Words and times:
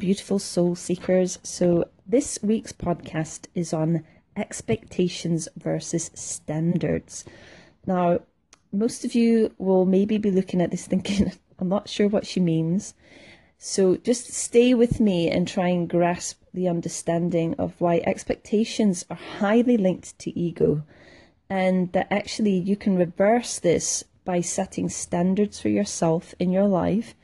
Beautiful 0.00 0.38
soul 0.38 0.76
seekers. 0.76 1.38
So, 1.42 1.84
this 2.06 2.38
week's 2.42 2.72
podcast 2.72 3.48
is 3.54 3.74
on 3.74 4.02
expectations 4.34 5.46
versus 5.58 6.10
standards. 6.14 7.26
Now, 7.86 8.20
most 8.72 9.04
of 9.04 9.14
you 9.14 9.54
will 9.58 9.84
maybe 9.84 10.16
be 10.16 10.30
looking 10.30 10.62
at 10.62 10.70
this 10.70 10.86
thinking, 10.88 11.32
I'm 11.58 11.68
not 11.68 11.86
sure 11.86 12.08
what 12.08 12.26
she 12.26 12.40
means. 12.40 12.94
So, 13.58 13.98
just 13.98 14.32
stay 14.32 14.72
with 14.72 15.00
me 15.00 15.28
and 15.28 15.46
try 15.46 15.68
and 15.68 15.86
grasp 15.86 16.40
the 16.54 16.66
understanding 16.66 17.54
of 17.58 17.78
why 17.78 17.98
expectations 17.98 19.04
are 19.10 19.18
highly 19.38 19.76
linked 19.76 20.18
to 20.20 20.36
ego, 20.36 20.82
and 21.50 21.92
that 21.92 22.10
actually 22.10 22.56
you 22.56 22.74
can 22.74 22.96
reverse 22.96 23.58
this 23.58 24.04
by 24.24 24.40
setting 24.40 24.88
standards 24.88 25.60
for 25.60 25.68
yourself 25.68 26.34
in 26.38 26.50
your 26.50 26.68
life 26.68 27.14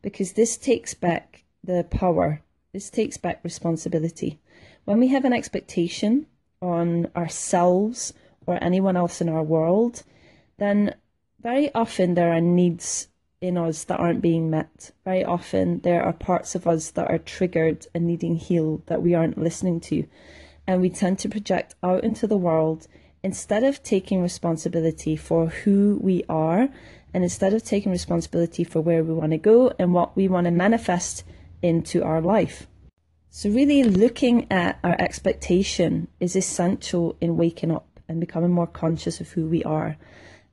because 0.00 0.32
this 0.32 0.56
takes 0.56 0.94
back 0.94 1.31
the 1.64 1.84
power. 1.84 2.42
This 2.72 2.90
takes 2.90 3.16
back 3.16 3.40
responsibility. 3.44 4.40
When 4.84 4.98
we 4.98 5.08
have 5.08 5.24
an 5.24 5.32
expectation 5.32 6.26
on 6.60 7.10
ourselves 7.14 8.12
or 8.46 8.62
anyone 8.62 8.96
else 8.96 9.20
in 9.20 9.28
our 9.28 9.42
world, 9.42 10.02
then 10.58 10.94
very 11.40 11.72
often 11.74 12.14
there 12.14 12.32
are 12.32 12.40
needs 12.40 13.08
in 13.40 13.58
us 13.58 13.84
that 13.84 13.98
aren't 13.98 14.22
being 14.22 14.50
met. 14.50 14.92
Very 15.04 15.24
often 15.24 15.80
there 15.80 16.02
are 16.02 16.12
parts 16.12 16.54
of 16.54 16.66
us 16.66 16.90
that 16.92 17.10
are 17.10 17.18
triggered 17.18 17.86
and 17.94 18.06
needing 18.06 18.36
healed 18.36 18.86
that 18.86 19.02
we 19.02 19.14
aren't 19.14 19.38
listening 19.38 19.80
to. 19.80 20.06
And 20.66 20.80
we 20.80 20.90
tend 20.90 21.18
to 21.20 21.28
project 21.28 21.74
out 21.82 22.04
into 22.04 22.26
the 22.26 22.36
world 22.36 22.86
instead 23.22 23.64
of 23.64 23.82
taking 23.82 24.22
responsibility 24.22 25.16
for 25.16 25.46
who 25.46 25.98
we 26.00 26.24
are 26.28 26.68
and 27.12 27.24
instead 27.24 27.52
of 27.52 27.62
taking 27.62 27.92
responsibility 27.92 28.64
for 28.64 28.80
where 28.80 29.04
we 29.04 29.12
want 29.12 29.32
to 29.32 29.38
go 29.38 29.72
and 29.78 29.92
what 29.92 30.16
we 30.16 30.28
want 30.28 30.46
to 30.46 30.50
manifest 30.50 31.24
into 31.62 32.02
our 32.02 32.20
life. 32.20 32.66
So, 33.30 33.48
really 33.48 33.82
looking 33.82 34.46
at 34.50 34.78
our 34.84 34.94
expectation 34.98 36.08
is 36.20 36.36
essential 36.36 37.16
in 37.20 37.38
waking 37.38 37.70
up 37.70 38.00
and 38.06 38.20
becoming 38.20 38.50
more 38.50 38.66
conscious 38.66 39.20
of 39.20 39.30
who 39.30 39.46
we 39.46 39.64
are. 39.64 39.96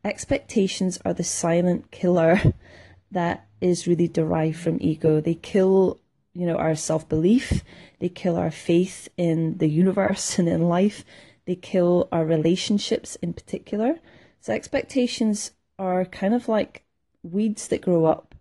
Expectations 0.05 0.97
are 1.03 1.13
the 1.13 1.23
silent 1.23 1.91
killer 1.91 2.39
that 3.11 3.47
is 3.59 3.87
really 3.87 4.07
derived 4.07 4.57
from 4.57 4.77
ego. 4.79 5.19
They 5.19 5.33
kill, 5.33 5.99
you 6.33 6.45
know, 6.45 6.55
our 6.55 6.75
self-belief, 6.75 7.63
they 7.99 8.07
kill 8.07 8.37
our 8.37 8.51
faith 8.51 9.09
in 9.17 9.57
the 9.57 9.67
universe 9.67 10.39
and 10.39 10.47
in 10.47 10.69
life, 10.69 11.03
they 11.45 11.55
kill 11.55 12.07
our 12.13 12.23
relationships 12.23 13.17
in 13.17 13.33
particular. 13.33 13.99
So 14.39 14.53
expectations 14.53 15.51
are 15.77 16.05
kind 16.05 16.33
of 16.33 16.47
like 16.47 16.85
weeds 17.23 17.67
that 17.67 17.81
grow 17.81 18.05
up 18.05 18.35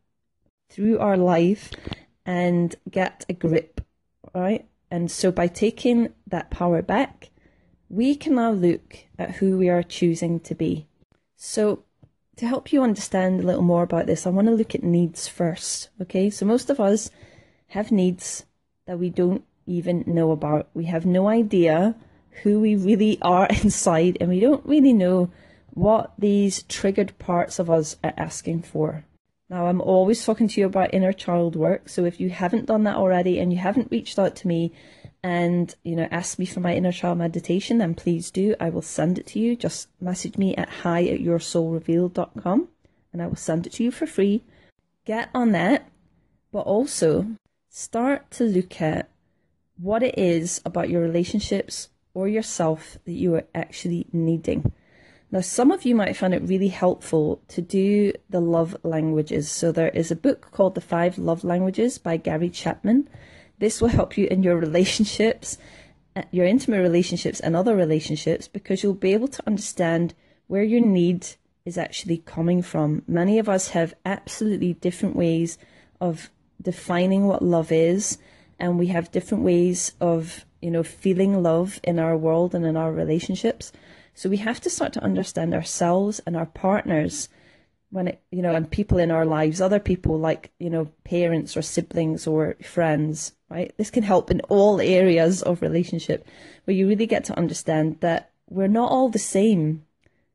through 0.71 0.99
our 0.99 1.17
life 1.17 1.73
and 2.29 2.77
get 2.91 3.25
a 3.31 3.33
grip, 3.33 3.81
right? 4.35 4.67
And 4.91 5.11
so 5.11 5.33
by 5.33 5.47
taking 5.47 6.13
that 6.27 6.51
power 6.51 6.83
back, 6.83 7.31
we 7.89 8.15
can 8.15 8.35
now 8.35 8.51
look 8.51 8.99
at 9.19 9.37
who 9.37 9.57
we 9.57 9.71
are 9.71 9.83
choosing 9.83 10.39
to 10.41 10.55
be. 10.55 10.87
So 11.37 11.85
to 12.37 12.47
help 12.47 12.71
you 12.71 12.83
understand 12.83 13.41
a 13.41 13.47
little 13.47 13.63
more 13.63 13.83
about 13.83 14.05
this, 14.05 14.27
I 14.27 14.31
want 14.31 14.47
to 14.47 14.55
look 14.55 14.75
at 14.75 14.83
needs 14.83 15.27
first. 15.27 15.89
Okay, 16.03 16.29
so 16.29 16.45
most 16.45 16.69
of 16.69 16.79
us 16.79 17.11
have 17.69 17.91
needs 17.91 18.45
that 18.85 18.99
we 18.99 19.09
don't 19.09 19.45
even 19.65 20.05
know 20.07 20.31
about. 20.31 20.69
We 20.75 20.85
have 20.85 21.07
no 21.07 21.29
idea 21.29 21.95
who 22.43 22.61
we 22.61 22.77
really 22.77 23.19
are 23.23 23.47
inside, 23.63 24.19
and 24.21 24.29
we 24.29 24.39
don't 24.39 24.67
really 24.67 24.93
know 24.93 25.31
what 25.71 26.13
these 26.19 26.63
triggered 26.65 27.19
parts 27.19 27.59
of 27.59 27.71
us 27.71 27.97
are 28.05 28.13
asking 28.19 28.63
for. 28.65 29.07
Now, 29.51 29.67
I'm 29.67 29.81
always 29.81 30.25
talking 30.25 30.47
to 30.49 30.61
you 30.61 30.67
about 30.67 30.93
inner 30.93 31.13
child 31.13 31.57
work. 31.57 31.89
So 31.89 32.05
if 32.05 32.21
you 32.21 32.29
haven't 32.29 32.67
done 32.67 32.85
that 32.85 32.97
already 32.97 33.39
and 33.39 33.53
you 33.53 33.59
haven't 33.59 33.91
reached 33.91 34.19
out 34.19 34.37
to 34.37 34.49
me 34.49 34.73
and, 35.23 35.75
you 35.83 35.97
know, 35.97 36.07
asked 36.11 36.39
me 36.39 36.45
for 36.45 36.61
my 36.61 36.75
inner 36.75 36.93
child 36.93 37.19
meditation, 37.19 37.79
then 37.79 37.95
please 37.95 38.31
do. 38.31 38.55
I 38.61 38.69
will 38.69 38.83
send 38.83 39.19
it 39.19 39.27
to 39.29 39.39
you. 39.39 39.57
Just 39.57 39.89
message 40.01 40.37
me 40.37 40.55
at 40.57 40.69
hi 40.69 41.05
at 41.05 41.21
yoursoulrevealed.com 41.21 42.69
and 43.13 43.23
I 43.23 43.27
will 43.27 43.37
send 43.37 43.67
it 43.67 43.73
to 43.75 43.85
you 43.85 43.91
for 43.91 44.07
free. 44.07 44.43
Get 45.07 45.31
on 45.35 45.53
that, 45.53 45.89
but 46.53 46.61
also 46.61 47.27
start 47.71 48.31
to 48.33 48.45
look 48.45 48.83
at 48.83 49.09
what 49.79 50.03
it 50.03 50.19
is 50.19 50.61
about 50.67 50.91
your 50.91 51.01
relationships 51.01 51.89
or 52.13 52.29
yourself 52.29 52.99
that 53.05 53.13
you 53.13 53.35
are 53.35 53.45
actually 53.55 54.07
needing. 54.13 54.73
Now, 55.31 55.43
some 55.43 55.71
of 55.71 55.85
you 55.85 55.95
might 55.95 56.17
find 56.17 56.33
it 56.33 56.43
really 56.43 56.69
helpful 56.69 57.43
to 57.49 57.61
do 57.61 58.13
the 58.31 58.41
love 58.41 58.77
languages. 58.83 59.51
So, 59.51 59.73
there 59.73 59.91
is 59.91 60.11
a 60.11 60.17
book 60.17 60.51
called 60.53 60.75
The 60.75 60.81
Five 60.81 61.19
Love 61.19 61.45
Languages 61.45 61.99
by 61.99 62.17
Gary 62.17 62.49
Chapman. 62.49 63.09
This 63.59 63.81
will 63.81 63.89
help 63.89 64.17
you 64.17 64.27
in 64.27 64.43
your 64.43 64.57
relationships, 64.57 65.59
uh, 66.17 66.23
your 66.31 66.47
intimate 66.47 66.81
relationships, 66.81 67.41
and 67.41 67.55
other 67.55 67.77
relationships 67.77 68.49
because 68.49 68.83
you'll 68.83 68.95
be 68.95 69.13
able 69.13 69.29
to 69.29 69.47
understand 69.47 70.15
where 70.47 70.63
your 70.63 70.81
need 70.81 71.27
is 71.67 71.77
actually 71.77 72.19
coming 72.19 72.63
from. 72.63 73.03
Many 73.07 73.39
of 73.39 73.51
us 73.51 73.69
have 73.69 73.95
absolutely 74.07 74.73
different 74.75 75.15
ways 75.15 75.59
of 76.01 76.31
defining 76.63 77.27
what 77.27 77.43
love 77.43 77.71
is, 77.71 78.17
and 78.59 78.79
we 78.79 78.87
have 78.87 79.13
different 79.13 79.45
ways 79.45 79.93
of, 80.01 80.47
you 80.63 80.71
know, 80.71 80.83
feeling 80.83 81.43
love 81.43 81.81
in 81.85 81.99
our 81.99 82.17
world 82.17 82.55
and 82.55 82.65
in 82.65 82.79
our 82.79 82.93
relationships. 82.93 83.73
So 84.19 84.29
we 84.29 84.39
have 84.39 84.61
to 84.63 84.69
start 84.69 84.93
to 84.95 85.05
understand 85.05 85.55
ourselves 85.55 86.21
and 86.27 86.37
our 86.37 86.47
partners 86.47 87.29
when 87.91 88.09
it, 88.09 88.21
you 88.33 88.43
know, 88.43 88.53
and 88.53 88.69
people 88.69 88.99
in 88.99 89.13
our 89.13 89.25
lives, 89.25 89.61
other 89.61 89.79
people 89.79 90.19
like, 90.19 90.51
you 90.59 90.69
know, 90.69 90.91
parents 91.05 91.57
or 91.57 91.63
siblings 91.63 92.27
or 92.27 92.57
friends, 92.61 93.35
right? 93.49 93.73
This 93.77 93.93
can 93.93 94.03
help 94.03 94.33
in 94.33 94.41
all 94.49 94.81
areas 94.81 95.41
of 95.43 95.63
relationship 95.63 96.27
where 96.65 96.77
you 96.77 96.89
really 96.89 97.07
get 97.07 97.23
to 97.27 97.39
understand 97.39 98.01
that 98.01 98.33
we're 98.51 98.67
not 98.67 98.91
all 98.91 99.09
the 99.09 99.21
same. 99.21 99.85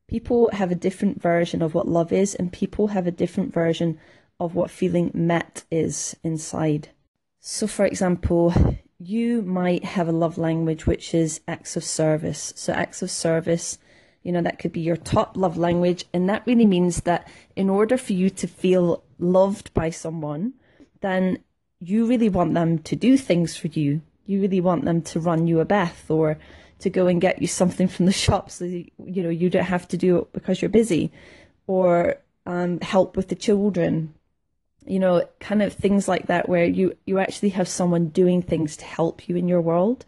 People 0.07 0.49
have 0.53 0.71
a 0.71 0.75
different 0.75 1.21
version 1.21 1.61
of 1.61 1.73
what 1.73 1.85
love 1.85 2.13
is, 2.13 2.35
and 2.35 2.53
people 2.53 2.87
have 2.87 3.05
a 3.05 3.11
different 3.11 3.53
version 3.53 3.99
of 4.39 4.55
what 4.55 4.71
feeling 4.71 5.11
met 5.13 5.65
is 5.69 6.15
inside. 6.23 6.87
So, 7.41 7.67
for 7.67 7.85
example, 7.85 8.53
you 9.07 9.41
might 9.41 9.83
have 9.83 10.07
a 10.07 10.13
love 10.13 10.37
language 10.37 10.85
which 10.85 11.13
is 11.13 11.41
acts 11.47 11.75
of 11.75 11.83
service. 11.83 12.53
So, 12.55 12.73
acts 12.73 13.01
of 13.01 13.11
service, 13.11 13.77
you 14.23 14.31
know, 14.31 14.41
that 14.41 14.59
could 14.59 14.71
be 14.71 14.81
your 14.81 14.97
top 14.97 15.35
love 15.35 15.57
language. 15.57 16.05
And 16.13 16.29
that 16.29 16.43
really 16.45 16.65
means 16.65 17.01
that 17.01 17.27
in 17.55 17.69
order 17.69 17.97
for 17.97 18.13
you 18.13 18.29
to 18.29 18.47
feel 18.47 19.03
loved 19.19 19.73
by 19.73 19.89
someone, 19.89 20.53
then 21.01 21.39
you 21.79 22.05
really 22.05 22.29
want 22.29 22.53
them 22.53 22.79
to 22.79 22.95
do 22.95 23.17
things 23.17 23.57
for 23.57 23.67
you. 23.67 24.01
You 24.25 24.41
really 24.41 24.61
want 24.61 24.85
them 24.85 25.01
to 25.01 25.19
run 25.19 25.47
you 25.47 25.59
a 25.59 25.65
bath 25.65 26.09
or 26.09 26.37
to 26.79 26.89
go 26.89 27.07
and 27.07 27.19
get 27.19 27.41
you 27.41 27.47
something 27.47 27.87
from 27.87 28.05
the 28.05 28.11
shop 28.25 28.49
so 28.49 28.65
you, 28.65 28.89
know 28.97 29.29
you 29.29 29.49
don't 29.49 29.63
have 29.63 29.87
to 29.87 29.97
do 29.97 30.19
it 30.19 30.33
because 30.33 30.61
you're 30.61 30.69
busy 30.69 31.11
or 31.67 32.15
um, 32.45 32.79
help 32.81 33.15
with 33.15 33.29
the 33.29 33.35
children 33.35 34.13
you 34.85 34.99
know, 34.99 35.27
kind 35.39 35.61
of 35.61 35.73
things 35.73 36.07
like 36.07 36.27
that 36.27 36.49
where 36.49 36.65
you, 36.65 36.95
you 37.05 37.19
actually 37.19 37.49
have 37.49 37.67
someone 37.67 38.07
doing 38.07 38.41
things 38.41 38.77
to 38.77 38.85
help 38.85 39.27
you 39.27 39.35
in 39.35 39.47
your 39.47 39.61
world. 39.61 40.05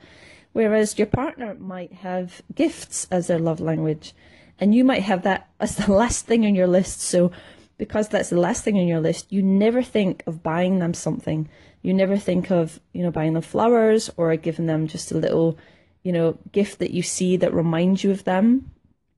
Whereas 0.54 0.98
your 0.98 1.08
partner 1.08 1.56
might 1.56 1.92
have 1.94 2.42
gifts 2.54 3.08
as 3.12 3.28
their 3.28 3.40
love 3.40 3.60
language. 3.60 4.14
And 4.60 4.74
you 4.74 4.84
might 4.86 5.04
have 5.04 5.24
that 5.24 5.50
as 5.60 5.76
the 5.76 5.92
last 6.04 6.26
thing 6.26 6.46
on 6.46 6.56
your 6.56 6.68
list. 6.68 7.02
So 7.02 7.32
because 7.78 8.08
that's 8.08 8.30
the 8.30 8.40
last 8.40 8.64
thing 8.64 8.78
on 8.78 8.88
your 8.88 9.02
list, 9.02 9.32
you 9.32 9.44
never 9.44 9.84
think 9.84 10.24
of 10.26 10.44
buying 10.44 10.80
them 10.80 10.94
something. 10.94 11.50
You 11.82 11.94
never 11.94 12.18
think 12.18 12.50
of, 12.52 12.80
you 12.94 13.04
know, 13.04 13.12
buying 13.12 13.34
them 13.34 13.42
flowers 13.42 14.10
or 14.18 14.36
giving 14.38 14.66
them 14.66 14.88
just 14.88 15.12
a 15.12 15.18
little, 15.18 15.58
you 16.04 16.12
know, 16.12 16.38
gift 16.52 16.80
that 16.80 16.92
you 16.92 17.04
see 17.04 17.38
that 17.38 17.54
reminds 17.54 18.04
you 18.04 18.12
of 18.12 18.24
them. 18.24 18.72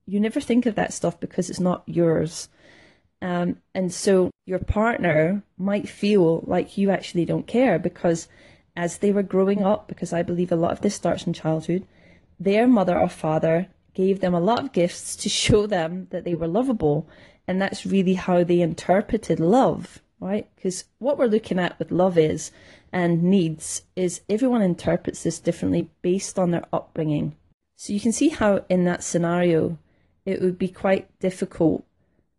You 0.05 0.19
never 0.19 0.41
think 0.41 0.65
of 0.65 0.75
that 0.75 0.93
stuff 0.93 1.19
because 1.19 1.49
it's 1.49 1.59
not 1.59 1.83
yours. 1.85 2.49
Um, 3.21 3.57
and 3.73 3.91
so 3.91 4.29
your 4.45 4.59
partner 4.59 5.43
might 5.57 5.89
feel 5.89 6.43
like 6.45 6.77
you 6.77 6.91
actually 6.91 7.25
don't 7.25 7.47
care 7.47 7.79
because 7.79 8.27
as 8.75 8.99
they 8.99 9.11
were 9.11 9.23
growing 9.23 9.63
up, 9.63 9.87
because 9.87 10.13
I 10.13 10.21
believe 10.21 10.51
a 10.51 10.55
lot 10.55 10.71
of 10.71 10.81
this 10.81 10.95
starts 10.95 11.25
in 11.25 11.33
childhood, 11.33 11.85
their 12.39 12.67
mother 12.67 12.97
or 12.97 13.09
father 13.09 13.67
gave 13.95 14.19
them 14.19 14.35
a 14.35 14.39
lot 14.39 14.59
of 14.59 14.71
gifts 14.71 15.15
to 15.15 15.29
show 15.29 15.65
them 15.65 16.07
that 16.11 16.23
they 16.23 16.35
were 16.35 16.47
lovable. 16.47 17.07
And 17.47 17.59
that's 17.59 17.85
really 17.85 18.13
how 18.13 18.43
they 18.43 18.61
interpreted 18.61 19.39
love, 19.39 19.99
right? 20.19 20.47
Because 20.55 20.85
what 20.99 21.17
we're 21.17 21.25
looking 21.25 21.57
at 21.57 21.79
with 21.79 21.91
love 21.91 22.17
is 22.17 22.51
and 22.93 23.23
needs 23.23 23.81
is 23.95 24.21
everyone 24.29 24.61
interprets 24.61 25.23
this 25.23 25.39
differently 25.39 25.89
based 26.03 26.37
on 26.37 26.51
their 26.51 26.65
upbringing. 26.71 27.35
So 27.75 27.93
you 27.93 27.99
can 27.99 28.11
see 28.11 28.29
how 28.29 28.63
in 28.69 28.85
that 28.85 29.03
scenario 29.03 29.79
it 30.25 30.41
would 30.41 30.59
be 30.59 30.67
quite 30.67 31.07
difficult 31.19 31.83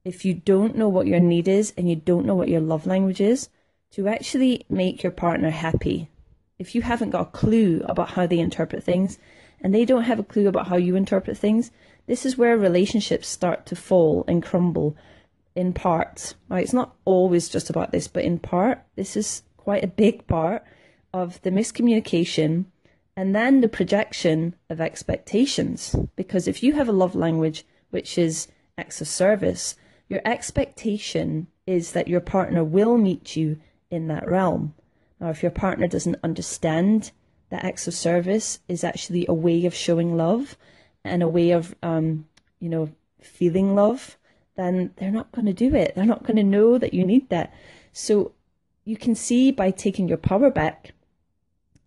if 0.05 0.25
you 0.25 0.35
don't 0.35 0.77
know 0.77 0.89
what 0.89 1.07
your 1.07 1.21
need 1.21 1.49
is 1.49 1.73
and 1.77 1.89
you 1.89 1.97
don't 1.97 2.27
know 2.27 2.35
what 2.35 2.49
your 2.49 2.61
love 2.61 2.87
language 2.87 3.21
is, 3.21 3.49
to 3.93 4.09
actually 4.09 4.65
make 4.69 5.03
your 5.03 5.13
partner 5.13 5.51
happy. 5.51 6.11
If 6.59 6.75
you 6.75 6.83
haven't 6.83 7.11
got 7.11 7.29
a 7.29 7.31
clue 7.31 7.83
about 7.85 8.11
how 8.11 8.27
they 8.27 8.39
interpret 8.39 8.83
things 8.83 9.19
and 9.61 9.75
they 9.75 9.85
don't 9.85 10.05
have 10.05 10.19
a 10.19 10.25
clue 10.25 10.49
about 10.49 10.69
how 10.69 10.77
you 10.77 10.97
interpret 10.97 11.37
things, 11.37 11.71
this 12.07 12.27
is 12.27 12.37
where 12.37 12.57
relationships 12.57 13.29
start 13.29 13.67
to 13.67 13.77
fall 13.77 14.25
and 14.27 14.43
crumble 14.43 14.97
in 15.55 15.73
parts. 15.73 16.35
Right? 16.49 16.63
It's 16.63 16.73
not 16.73 16.97
always 17.05 17.49
just 17.49 17.71
about 17.71 17.93
this, 17.93 18.09
but 18.09 18.25
in 18.25 18.39
part, 18.39 18.83
this 18.97 19.17
is 19.17 19.43
quite 19.57 19.85
a 19.85 19.89
big 19.89 20.27
part 20.27 20.65
of 21.13 21.41
the 21.43 21.51
miscommunication 21.51 22.67
and 23.17 23.35
then 23.35 23.61
the 23.61 23.69
projection 23.69 24.55
of 24.71 24.81
expectations. 24.81 25.95
Because 26.17 26.47
if 26.47 26.63
you 26.63 26.75
have 26.75 26.89
a 26.89 26.93
love 26.93 27.15
language 27.15 27.65
which 27.91 28.17
is 28.17 28.49
acts 28.77 29.01
of 29.01 29.09
service, 29.09 29.77
your 30.09 30.21
expectation 30.25 31.49
is 31.67 31.93
that 31.93 32.09
your 32.09 32.21
partner 32.21 32.65
will 32.65 32.97
meet 32.97 33.37
you 33.37 33.59
in 33.91 34.09
that 34.09 34.29
realm. 34.29 34.75
Now, 35.21 35.31
if 35.31 35.43
your 35.43 35.51
partner 35.51 35.87
doesn't 35.87 36.21
understand 36.23 37.11
that 37.51 37.65
acts 37.65 37.87
of 37.89 37.95
service 37.95 38.61
is 38.69 38.85
actually 38.85 39.27
a 39.29 39.35
way 39.35 39.67
of 39.67 39.75
showing 39.75 40.17
love 40.17 40.57
and 41.05 41.23
a 41.23 41.29
way 41.29 41.51
of, 41.51 41.75
um, 41.83 42.27
you 42.61 42.69
know, 42.69 42.91
feeling 43.21 43.75
love, 43.75 44.17
then 44.57 44.93
they're 44.97 45.11
not 45.11 45.33
going 45.33 45.47
to 45.47 45.53
do 45.53 45.75
it. 45.75 45.95
They're 45.95 46.05
not 46.05 46.25
going 46.25 46.37
to 46.37 46.43
know 46.43 46.79
that 46.79 46.95
you 46.95 47.05
need 47.05 47.29
that. 47.31 47.53
So 47.93 48.33
you 48.85 48.97
can 48.97 49.15
see 49.15 49.51
by 49.51 49.71
taking 49.71 50.09
your 50.09 50.19
power 50.19 50.51
back 50.51 50.93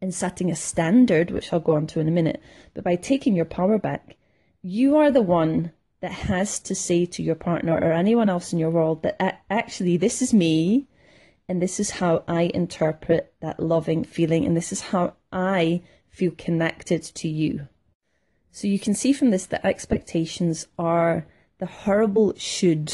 and 0.02 0.14
setting 0.14 0.50
a 0.50 0.56
standard, 0.56 1.32
which 1.32 1.52
I'll 1.54 1.60
go 1.60 1.76
on 1.76 1.88
to 1.88 2.00
in 2.00 2.08
a 2.08 2.12
minute, 2.12 2.42
but 2.74 2.84
by 2.84 2.96
taking 2.96 3.36
your 3.36 3.46
power 3.46 3.78
back, 3.78 4.16
you 4.62 4.96
are 4.98 5.12
the 5.12 5.22
one 5.22 5.72
that 6.02 6.12
has 6.12 6.60
to 6.60 6.76
say 6.76 7.06
to 7.06 7.24
your 7.24 7.36
partner 7.36 7.76
or 7.76 7.92
anyone 7.94 8.30
else 8.30 8.52
in 8.52 8.60
your 8.60 8.72
world 8.72 9.04
that 9.04 9.44
actually 9.50 9.98
this 9.98 10.22
is 10.22 10.34
me 10.34 10.88
and 11.48 11.62
this 11.62 11.80
is 11.80 11.92
how 11.92 12.24
I 12.28 12.52
interpret 12.54 13.34
that 13.42 13.60
loving 13.60 14.04
feeling 14.04 14.46
and 14.46 14.58
this 14.58 14.72
is 14.72 14.82
how 14.82 15.14
I 15.32 15.82
feel 16.10 16.32
connected 16.38 17.04
to 17.04 17.28
you. 17.28 17.68
So 18.52 18.68
you 18.68 18.80
can 18.80 18.94
see 18.94 19.14
from 19.14 19.30
this 19.30 19.46
that 19.48 19.66
expectations 19.66 20.68
are 20.78 21.26
the 21.60 21.68
horrible 21.68 22.34
should, 22.36 22.94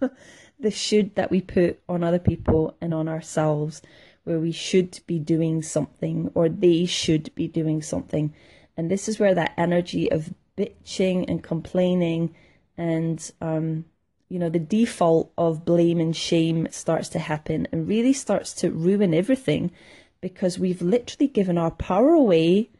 the 0.60 0.70
should 0.70 1.14
that 1.14 1.30
we 1.30 1.40
put 1.40 1.80
on 1.88 2.02
other 2.02 2.18
people 2.18 2.76
and 2.80 2.92
on 2.92 3.08
ourselves 3.08 3.82
where 4.24 4.38
we 4.38 4.52
should 4.52 5.00
be 5.06 5.18
doing 5.18 5.62
something 5.62 6.30
or 6.34 6.48
they 6.48 6.84
should 6.84 7.32
be 7.34 7.46
doing 7.48 7.82
something. 7.82 8.34
And 8.76 8.90
this 8.90 9.08
is 9.08 9.18
where 9.18 9.34
that 9.34 9.54
energy 9.56 10.10
of 10.10 10.34
bitching 10.56 11.24
and 11.28 11.42
complaining 11.42 12.34
and, 12.76 13.30
um, 13.40 13.84
you 14.28 14.38
know, 14.38 14.48
the 14.48 14.58
default 14.58 15.32
of 15.36 15.64
blame 15.64 16.00
and 16.00 16.16
shame 16.16 16.68
starts 16.70 17.08
to 17.10 17.18
happen 17.18 17.68
and 17.70 17.86
really 17.86 18.12
starts 18.12 18.52
to 18.54 18.70
ruin 18.70 19.12
everything 19.12 19.70
because 20.20 20.58
we've 20.58 20.80
literally 20.80 21.28
given 21.28 21.58
our 21.58 21.70
power 21.70 22.12
away 22.12 22.70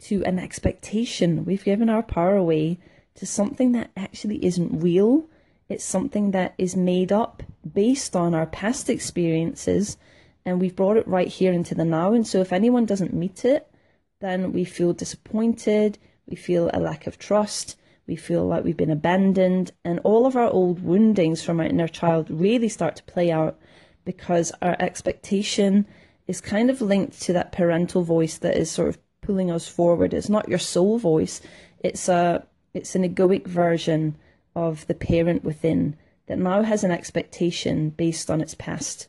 to 0.00 0.22
an 0.24 0.38
expectation. 0.38 1.44
We've 1.44 1.64
given 1.64 1.88
our 1.88 2.02
power 2.02 2.36
away 2.36 2.78
to 3.16 3.26
something 3.26 3.72
that 3.72 3.90
actually 3.96 4.44
isn't 4.44 4.80
real. 4.80 5.26
It's 5.68 5.84
something 5.84 6.32
that 6.32 6.54
is 6.58 6.76
made 6.76 7.10
up 7.10 7.42
based 7.72 8.14
on 8.14 8.34
our 8.34 8.46
past 8.46 8.88
experiences 8.88 9.96
and 10.44 10.60
we've 10.60 10.76
brought 10.76 10.96
it 10.96 11.08
right 11.08 11.28
here 11.28 11.52
into 11.52 11.74
the 11.74 11.84
now. 11.84 12.12
And 12.12 12.26
so 12.26 12.40
if 12.40 12.52
anyone 12.52 12.84
doesn't 12.84 13.14
meet 13.14 13.44
it, 13.44 13.66
then 14.20 14.52
we 14.52 14.64
feel 14.64 14.92
disappointed, 14.92 15.98
we 16.26 16.36
feel 16.36 16.70
a 16.72 16.80
lack 16.80 17.06
of 17.06 17.18
trust, 17.18 17.76
we 18.06 18.16
feel 18.16 18.46
like 18.46 18.64
we've 18.64 18.76
been 18.76 18.90
abandoned, 18.90 19.72
and 19.84 20.00
all 20.04 20.26
of 20.26 20.36
our 20.36 20.48
old 20.48 20.82
woundings 20.82 21.42
from 21.42 21.60
our 21.60 21.66
inner 21.66 21.88
child 21.88 22.30
really 22.30 22.68
start 22.68 22.96
to 22.96 23.02
play 23.04 23.30
out 23.30 23.58
because 24.04 24.52
our 24.60 24.76
expectation 24.78 25.86
is 26.26 26.40
kind 26.40 26.70
of 26.70 26.80
linked 26.80 27.20
to 27.22 27.32
that 27.32 27.52
parental 27.52 28.02
voice 28.02 28.38
that 28.38 28.56
is 28.56 28.70
sort 28.70 28.88
of 28.88 28.98
pulling 29.20 29.50
us 29.50 29.68
forward. 29.68 30.12
It's 30.12 30.28
not 30.28 30.48
your 30.48 30.58
soul 30.58 30.98
voice, 30.98 31.40
it's 31.80 32.08
a 32.08 32.46
it's 32.72 32.94
an 32.96 33.04
egoic 33.04 33.46
version 33.46 34.16
of 34.56 34.86
the 34.88 34.94
parent 34.94 35.44
within 35.44 35.96
that 36.26 36.38
now 36.38 36.62
has 36.62 36.82
an 36.82 36.90
expectation 36.90 37.90
based 37.90 38.30
on 38.30 38.40
its 38.40 38.54
past 38.54 39.08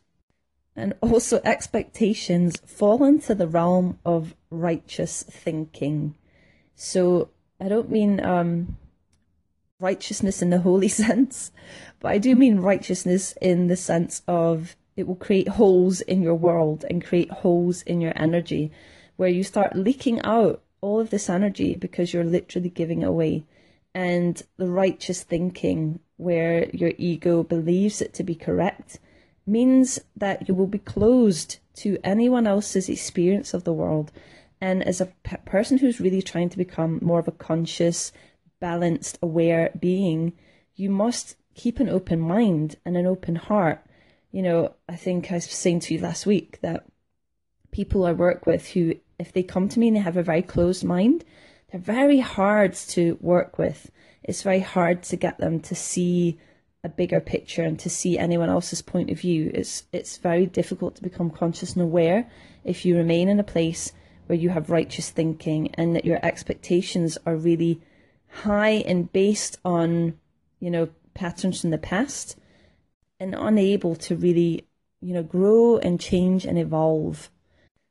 and 0.76 0.94
also 1.02 1.42
expectations 1.44 2.58
fall 2.66 3.04
into 3.04 3.34
the 3.34 3.48
realm 3.48 3.98
of 4.06 4.36
righteous 4.50 5.24
thinking. 5.24 6.16
So 6.76 7.30
I 7.60 7.68
don't 7.68 7.90
mean 7.90 8.24
um, 8.24 8.78
righteousness 9.80 10.42
in 10.42 10.50
the 10.50 10.60
holy 10.60 10.88
sense, 11.04 11.52
but 12.00 12.12
I 12.12 12.18
do 12.18 12.36
mean 12.36 12.60
righteousness 12.60 13.34
in 13.42 13.68
the 13.68 13.78
sense 13.78 14.22
of 14.28 14.76
it 14.96 15.08
will 15.08 15.16
create 15.16 15.50
holes 15.50 16.02
in 16.02 16.22
your 16.22 16.36
world 16.36 16.86
and 16.90 17.04
create 17.04 17.30
holes 17.30 17.82
in 17.82 18.00
your 18.00 18.14
energy 18.16 18.72
where 19.18 19.30
you 19.30 19.44
start 19.44 19.76
leaking 19.76 20.22
out 20.22 20.62
all 20.82 21.00
of 21.00 21.10
this 21.10 21.30
energy 21.30 21.76
because 21.76 22.14
you're 22.14 22.24
literally 22.24 22.70
giving 22.70 23.04
away. 23.04 23.44
And 23.94 24.42
the 24.58 24.68
righteous 24.68 25.24
thinking, 25.24 26.00
where 26.18 26.70
your 26.72 26.92
ego 26.98 27.44
believes 27.44 28.02
it 28.02 28.14
to 28.16 28.24
be 28.24 28.36
correct, 28.36 29.00
means 29.48 30.00
that 30.16 30.48
you 30.48 30.54
will 30.54 30.68
be 30.68 30.80
closed 30.80 31.60
to 31.76 31.98
anyone 32.04 32.48
else's 32.48 32.90
experience 32.90 33.54
of 33.54 33.64
the 33.64 33.74
world. 33.74 34.12
And 34.66 34.82
as 34.82 35.00
a 35.00 35.06
p- 35.06 35.38
person 35.46 35.78
who's 35.78 36.00
really 36.00 36.24
trying 36.24 36.50
to 36.50 36.58
become 36.58 36.98
more 37.04 37.20
of 37.20 37.28
a 37.28 37.32
conscious, 37.32 38.12
balanced, 38.60 39.20
aware 39.22 39.70
being, 39.80 40.34
you 40.74 40.90
must 40.90 41.36
keep 41.54 41.80
an 41.80 41.88
open 41.88 42.20
mind 42.20 42.76
and 42.84 42.98
an 42.98 43.06
open 43.06 43.36
heart. 43.36 43.86
You 44.32 44.42
know, 44.42 44.74
I 44.90 44.96
think 44.96 45.32
I 45.32 45.36
was 45.36 45.46
saying 45.46 45.82
to 45.82 45.94
you 45.94 46.00
last 46.00 46.26
week 46.26 46.62
that 46.62 46.84
people 47.70 48.08
I 48.08 48.14
work 48.14 48.48
with 48.48 48.70
who, 48.70 48.96
if 49.20 49.32
they 49.32 49.44
come 49.44 49.70
to 49.70 49.80
me 49.80 49.90
and 49.90 49.98
they 49.98 50.02
have 50.02 50.18
a 50.18 50.24
very 50.24 50.42
closed 50.42 50.84
mind, 50.84 51.24
they're 51.72 51.80
very 51.80 52.20
hard 52.20 52.74
to 52.96 53.20
work 53.22 53.60
with. 53.60 53.92
It's 54.24 54.42
very 54.42 54.62
hard 54.62 55.04
to 55.04 55.16
get 55.16 55.38
them 55.38 55.60
to 55.60 55.76
see 55.76 56.40
a 56.84 56.90
bigger 56.90 57.20
picture 57.20 57.62
and 57.62 57.78
to 57.82 57.90
see 57.92 58.18
anyone 58.18 58.50
else's 58.50 58.82
point 58.82 59.12
of 59.12 59.20
view. 59.20 59.52
It's 59.54 59.84
it's 59.92 60.18
very 60.18 60.48
difficult 60.48 60.96
to 60.96 61.04
become 61.04 61.30
conscious 61.30 61.74
and 61.74 61.84
aware 61.84 62.32
if 62.64 62.84
you 62.84 62.98
remain 62.98 63.30
in 63.30 63.40
a 63.40 63.44
place 63.44 63.94
where 64.28 64.38
you 64.38 64.50
have 64.50 64.70
righteous 64.70 65.10
thinking 65.10 65.74
and 65.76 65.96
that 65.96 66.06
your 66.06 66.20
expectations 66.24 67.18
are 67.26 67.36
really 67.36 67.82
high 68.44 68.84
and 68.86 69.12
based 69.12 69.58
on, 69.64 70.18
you 70.60 70.70
know, 70.70 70.90
patterns 71.14 71.62
from 71.62 71.70
the 71.70 71.78
past 71.78 72.38
and 73.20 73.34
unable 73.36 73.96
to 73.96 74.16
really, 74.16 74.66
you 75.02 75.14
know, 75.14 75.24
grow 75.24 75.78
and 75.78 76.00
change 76.00 76.46
and 76.46 76.58
evolve. 76.58 77.30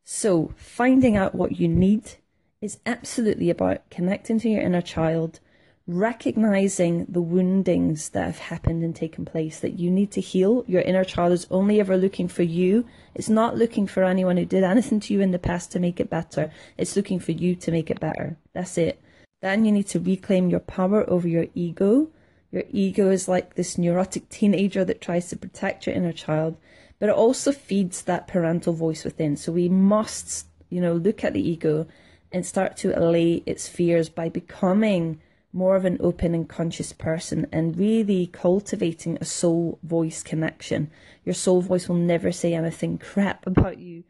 So, 0.04 0.52
finding 0.56 1.16
out 1.16 1.34
what 1.34 1.58
you 1.58 1.66
need 1.66 2.12
is 2.60 2.78
absolutely 2.84 3.50
about 3.50 3.88
connecting 3.90 4.38
to 4.40 4.48
your 4.48 4.62
inner 4.62 4.82
child, 4.82 5.40
recognizing 5.86 7.04
the 7.10 7.20
woundings 7.20 8.08
that 8.10 8.24
have 8.24 8.38
happened 8.38 8.82
and 8.82 8.96
taken 8.96 9.24
place 9.24 9.60
that 9.60 9.78
you 9.78 9.90
need 9.90 10.10
to 10.10 10.20
heal. 10.20 10.64
Your 10.66 10.80
inner 10.80 11.04
child 11.04 11.32
is 11.32 11.46
only 11.50 11.78
ever 11.78 11.96
looking 11.96 12.26
for 12.26 12.42
you. 12.42 12.86
It's 13.14 13.28
not 13.28 13.58
looking 13.58 13.86
for 13.86 14.02
anyone 14.02 14.38
who 14.38 14.46
did 14.46 14.64
anything 14.64 15.00
to 15.00 15.12
you 15.12 15.20
in 15.20 15.32
the 15.32 15.38
past 15.38 15.72
to 15.72 15.80
make 15.80 16.00
it 16.00 16.08
better. 16.08 16.50
It's 16.78 16.96
looking 16.96 17.20
for 17.20 17.32
you 17.32 17.54
to 17.56 17.70
make 17.70 17.90
it 17.90 18.00
better. 18.00 18.38
That's 18.54 18.78
it. 18.78 19.00
Then 19.42 19.66
you 19.66 19.72
need 19.72 19.88
to 19.88 20.00
reclaim 20.00 20.48
your 20.48 20.60
power 20.60 21.08
over 21.08 21.28
your 21.28 21.46
ego. 21.54 22.08
Your 22.50 22.64
ego 22.70 23.10
is 23.10 23.28
like 23.28 23.54
this 23.54 23.76
neurotic 23.76 24.30
teenager 24.30 24.86
that 24.86 25.02
tries 25.02 25.28
to 25.28 25.36
protect 25.36 25.86
your 25.86 25.94
inner 25.94 26.12
child, 26.12 26.56
but 26.98 27.10
it 27.10 27.14
also 27.14 27.52
feeds 27.52 28.02
that 28.02 28.26
parental 28.26 28.72
voice 28.72 29.04
within. 29.04 29.36
So 29.36 29.52
we 29.52 29.68
must, 29.68 30.46
you 30.70 30.80
know, 30.80 30.94
look 30.94 31.24
at 31.24 31.34
the 31.34 31.46
ego 31.46 31.86
and 32.32 32.46
start 32.46 32.78
to 32.78 32.98
allay 32.98 33.42
its 33.44 33.68
fears 33.68 34.08
by 34.08 34.30
becoming 34.30 35.20
more 35.54 35.76
of 35.76 35.84
an 35.84 35.96
open 36.00 36.34
and 36.34 36.48
conscious 36.48 36.92
person 36.92 37.46
and 37.52 37.78
really 37.78 38.26
cultivating 38.26 39.16
a 39.20 39.24
soul 39.24 39.78
voice 39.84 40.22
connection. 40.22 40.90
Your 41.24 41.34
soul 41.34 41.62
voice 41.62 41.88
will 41.88 41.96
never 41.96 42.32
say 42.32 42.54
anything 42.54 42.98
crap 42.98 43.46
about 43.46 43.78
you. 43.78 44.02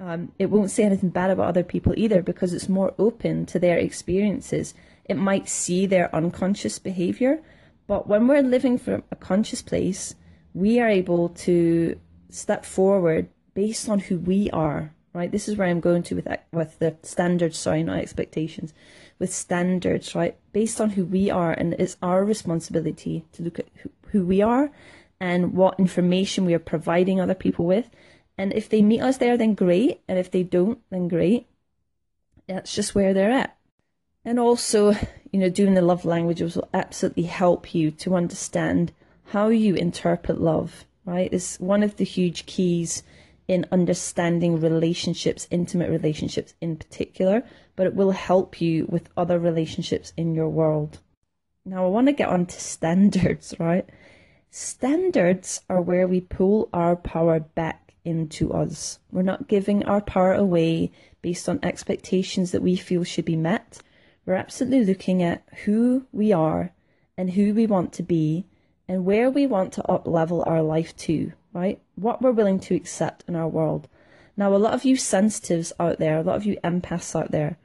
Um, 0.00 0.32
it 0.38 0.46
won't 0.46 0.70
say 0.70 0.84
anything 0.84 1.10
bad 1.10 1.30
about 1.30 1.48
other 1.48 1.62
people 1.62 1.92
either 1.96 2.22
because 2.22 2.54
it's 2.54 2.68
more 2.68 2.94
open 2.98 3.44
to 3.46 3.58
their 3.58 3.76
experiences. 3.76 4.72
It 5.04 5.16
might 5.16 5.48
see 5.48 5.84
their 5.84 6.14
unconscious 6.14 6.78
behavior, 6.78 7.42
but 7.86 8.08
when 8.08 8.26
we're 8.26 8.42
living 8.42 8.78
from 8.78 9.02
a 9.10 9.16
conscious 9.16 9.60
place, 9.60 10.14
we 10.54 10.80
are 10.80 10.88
able 10.88 11.28
to 11.30 12.00
step 12.30 12.64
forward 12.64 13.28
based 13.54 13.88
on 13.88 13.98
who 13.98 14.18
we 14.18 14.50
are. 14.50 14.94
Right. 15.14 15.32
This 15.32 15.48
is 15.48 15.56
where 15.56 15.66
I'm 15.66 15.80
going 15.80 16.04
to 16.04 16.14
with 16.14 16.28
with 16.52 16.78
the 16.78 16.96
standards. 17.02 17.58
Sorry, 17.58 17.82
not 17.82 17.98
expectations 17.98 18.72
with 19.18 19.32
standards, 19.32 20.14
right? 20.14 20.36
Based 20.52 20.80
on 20.80 20.90
who 20.90 21.04
we 21.04 21.30
are, 21.30 21.52
and 21.52 21.74
it's 21.74 21.96
our 22.02 22.24
responsibility 22.24 23.24
to 23.32 23.42
look 23.42 23.58
at 23.58 23.66
who, 24.12 24.24
we 24.24 24.40
are 24.40 24.70
and 25.20 25.52
what 25.52 25.78
information 25.78 26.44
we 26.44 26.54
are 26.54 26.58
providing 26.58 27.20
other 27.20 27.34
people 27.34 27.66
with. 27.66 27.90
And 28.38 28.52
if 28.52 28.68
they 28.68 28.82
meet 28.82 29.00
us 29.00 29.18
there, 29.18 29.36
then 29.36 29.54
great. 29.54 30.00
And 30.08 30.18
if 30.18 30.30
they 30.30 30.42
don't, 30.42 30.78
then 30.90 31.08
great. 31.08 31.46
That's 32.46 32.74
just 32.74 32.94
where 32.94 33.12
they're 33.12 33.30
at. 33.30 33.56
And 34.24 34.38
also, 34.38 34.92
you 35.32 35.40
know, 35.40 35.50
doing 35.50 35.74
the 35.74 35.82
love 35.82 36.04
languages 36.04 36.56
will 36.56 36.68
absolutely 36.72 37.24
help 37.24 37.74
you 37.74 37.90
to 37.92 38.14
understand 38.14 38.92
how 39.26 39.48
you 39.48 39.74
interpret 39.74 40.40
love, 40.40 40.84
right? 41.04 41.28
It's 41.32 41.58
one 41.60 41.82
of 41.82 41.96
the 41.96 42.04
huge 42.04 42.46
keys 42.46 43.02
in 43.48 43.66
understanding 43.72 44.60
relationships, 44.60 45.48
intimate 45.50 45.90
relationships 45.90 46.54
in 46.60 46.76
particular, 46.76 47.42
but 47.74 47.86
it 47.86 47.94
will 47.94 48.10
help 48.10 48.60
you 48.60 48.86
with 48.88 49.08
other 49.16 49.38
relationships 49.38 50.12
in 50.16 50.34
your 50.34 50.48
world. 50.50 51.00
Now, 51.64 51.84
I 51.84 51.88
want 51.88 52.06
to 52.06 52.12
get 52.12 52.28
on 52.28 52.46
to 52.46 52.60
standards, 52.60 53.54
right? 53.58 53.88
Standards 54.50 55.62
are 55.68 55.80
where 55.80 56.06
we 56.06 56.20
pull 56.20 56.68
our 56.72 56.94
power 56.94 57.40
back 57.40 57.94
into 58.04 58.52
us. 58.52 58.98
We're 59.10 59.22
not 59.22 59.48
giving 59.48 59.84
our 59.84 60.00
power 60.00 60.32
away 60.32 60.92
based 61.20 61.48
on 61.48 61.60
expectations 61.62 62.52
that 62.52 62.62
we 62.62 62.76
feel 62.76 63.04
should 63.04 63.24
be 63.24 63.36
met. 63.36 63.82
We're 64.24 64.34
absolutely 64.34 64.84
looking 64.84 65.22
at 65.22 65.42
who 65.64 66.06
we 66.12 66.32
are 66.32 66.72
and 67.16 67.30
who 67.30 67.54
we 67.54 67.66
want 67.66 67.92
to 67.94 68.02
be 68.02 68.46
and 68.86 69.04
where 69.04 69.30
we 69.30 69.46
want 69.46 69.72
to 69.74 69.84
up 69.86 70.06
level 70.06 70.42
our 70.46 70.62
life 70.62 70.96
to, 70.96 71.32
right? 71.58 71.80
What 71.96 72.22
we're 72.22 72.30
willing 72.30 72.60
to 72.60 72.76
accept 72.76 73.24
in 73.26 73.34
our 73.34 73.48
world. 73.48 73.88
Now, 74.36 74.54
a 74.54 74.56
lot 74.56 74.74
of 74.74 74.84
you 74.84 74.94
sensitives 74.96 75.72
out 75.80 75.98
there, 75.98 76.18
a 76.18 76.22
lot 76.22 76.36
of 76.36 76.46
you 76.46 76.56
empaths 76.62 77.18
out 77.20 77.32
there, 77.32 77.58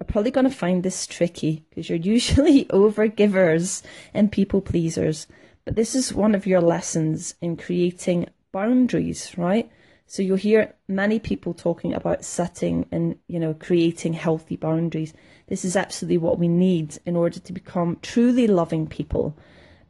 are 0.00 0.04
probably 0.04 0.30
going 0.30 0.48
to 0.48 0.56
find 0.56 0.82
this 0.82 1.06
tricky 1.06 1.64
because 1.68 1.90
you're 1.90 1.98
usually 2.14 2.68
over 2.70 3.06
givers 3.06 3.82
and 4.14 4.32
people 4.32 4.62
pleasers. 4.62 5.26
But 5.66 5.76
this 5.76 5.94
is 5.94 6.14
one 6.14 6.34
of 6.34 6.46
your 6.46 6.62
lessons 6.62 7.34
in 7.42 7.58
creating 7.58 8.28
boundaries, 8.50 9.36
right? 9.36 9.70
So 10.06 10.22
you'll 10.22 10.36
hear 10.36 10.74
many 10.88 11.18
people 11.18 11.52
talking 11.52 11.92
about 11.92 12.24
setting 12.24 12.86
and, 12.90 13.18
you 13.26 13.38
know, 13.38 13.52
creating 13.52 14.14
healthy 14.14 14.56
boundaries. 14.56 15.12
This 15.48 15.64
is 15.66 15.76
absolutely 15.76 16.18
what 16.18 16.38
we 16.38 16.48
need 16.48 16.98
in 17.04 17.14
order 17.14 17.40
to 17.40 17.52
become 17.52 17.98
truly 18.00 18.46
loving 18.46 18.86
people. 18.86 19.36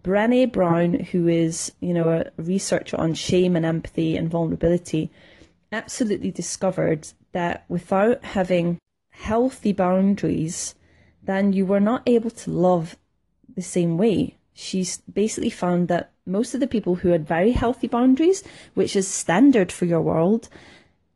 Brené 0.04 0.52
Brown, 0.52 0.92
who 0.94 1.26
is, 1.26 1.72
you 1.80 1.94
know, 1.94 2.10
a 2.10 2.30
researcher 2.40 3.00
on 3.00 3.14
shame 3.14 3.56
and 3.56 3.64
empathy 3.64 4.16
and 4.16 4.28
vulnerability, 4.28 5.10
absolutely 5.72 6.30
discovered 6.30 7.08
that 7.32 7.64
without 7.68 8.22
having 8.22 8.78
healthy 9.10 9.72
boundaries, 9.72 10.74
then 11.22 11.54
you 11.54 11.64
were 11.64 11.80
not 11.80 12.02
able 12.06 12.30
to 12.30 12.50
love 12.50 12.96
the 13.56 13.62
same 13.62 13.96
way. 13.96 14.36
She's 14.52 14.98
basically 15.12 15.50
found 15.50 15.88
that 15.88 16.12
most 16.26 16.52
of 16.52 16.60
the 16.60 16.66
people 16.66 16.96
who 16.96 17.08
had 17.08 17.26
very 17.26 17.52
healthy 17.52 17.88
boundaries, 17.88 18.44
which 18.74 18.94
is 18.94 19.08
standard 19.08 19.72
for 19.72 19.86
your 19.86 20.02
world, 20.02 20.50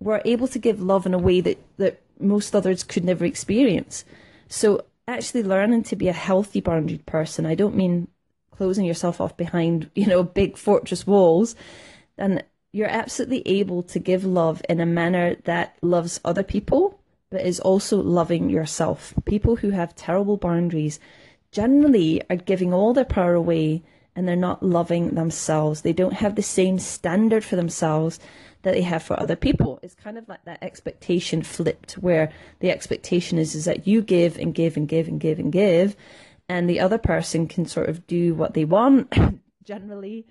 were 0.01 0.23
able 0.25 0.49
to 0.49 0.59
give 0.59 0.81
love 0.81 1.05
in 1.05 1.13
a 1.13 1.19
way 1.19 1.43
that, 1.43 1.59
that 1.77 2.01
most 2.19 2.57
others 2.57 2.85
could 2.85 3.05
never 3.05 3.27
experience. 3.27 4.07
So 4.49 4.87
actually 5.07 5.43
learning 5.43 5.83
to 5.85 5.97
be 5.97 6.09
a 6.09 6.13
healthy 6.15 6.61
boundary 6.61 6.99
person, 6.99 7.45
I 7.45 7.55
don't 7.55 7.77
mean 7.77 8.09
closing 8.59 8.85
yourself 8.85 9.21
off 9.21 9.37
behind, 9.37 9.89
you 9.95 10.05
know, 10.05 10.23
big 10.23 10.59
fortress 10.59 11.07
walls, 11.07 11.55
and 12.19 12.45
you're 12.73 12.89
absolutely 12.89 13.43
able 13.47 13.85
to 13.85 13.99
give 14.01 14.25
love 14.25 14.61
in 14.69 14.81
a 14.81 14.87
manner 14.87 15.37
that 15.45 15.77
loves 15.81 16.21
other 16.25 16.43
people, 16.43 17.01
but 17.31 17.47
is 17.47 17.61
also 17.61 18.03
loving 18.03 18.51
yourself. 18.51 19.15
People 19.25 19.57
who 19.57 19.71
have 19.71 19.95
terrible 19.95 20.37
boundaries 20.37 20.99
generally 21.53 22.21
are 22.29 22.37
giving 22.37 22.75
all 22.75 22.93
their 22.93 23.05
power 23.05 23.35
away 23.35 23.83
and 24.17 24.27
they're 24.27 24.37
not 24.37 24.63
loving 24.63 25.15
themselves. 25.15 25.83
They 25.83 25.93
don't 25.93 26.15
have 26.15 26.35
the 26.35 26.43
same 26.43 26.81
standard 26.81 27.45
for 27.45 27.55
themselves 27.55 28.19
that 28.63 28.75
they 28.75 28.83
have 28.83 29.05
for 29.05 29.19
other 29.19 29.37
people. 29.37 29.79
It's 29.83 29.95
kind 29.95 30.19
of 30.19 30.29
like 30.29 30.45
that 30.45 30.63
expectation 30.63 31.43
flipped 31.43 31.93
where 31.93 32.33
the 32.59 32.73
expectation 32.73 33.39
is, 33.39 33.55
is 33.55 33.67
that 33.67 33.87
you 33.87 34.03
give 34.03 34.37
and 34.37 34.53
give 34.53 34.77
and 34.77 34.89
give 34.89 35.07
and 35.07 35.21
give 35.21 35.39
and 35.39 35.53
give 35.53 35.95
and 36.49 36.69
the 36.69 36.81
other 36.81 36.99
person 36.99 37.47
can 37.47 37.67
sort 37.67 37.89
of 37.89 38.07
do 38.07 38.35
what 38.35 38.55
they 38.55 38.65
want 38.65 39.15
generally 39.65 40.27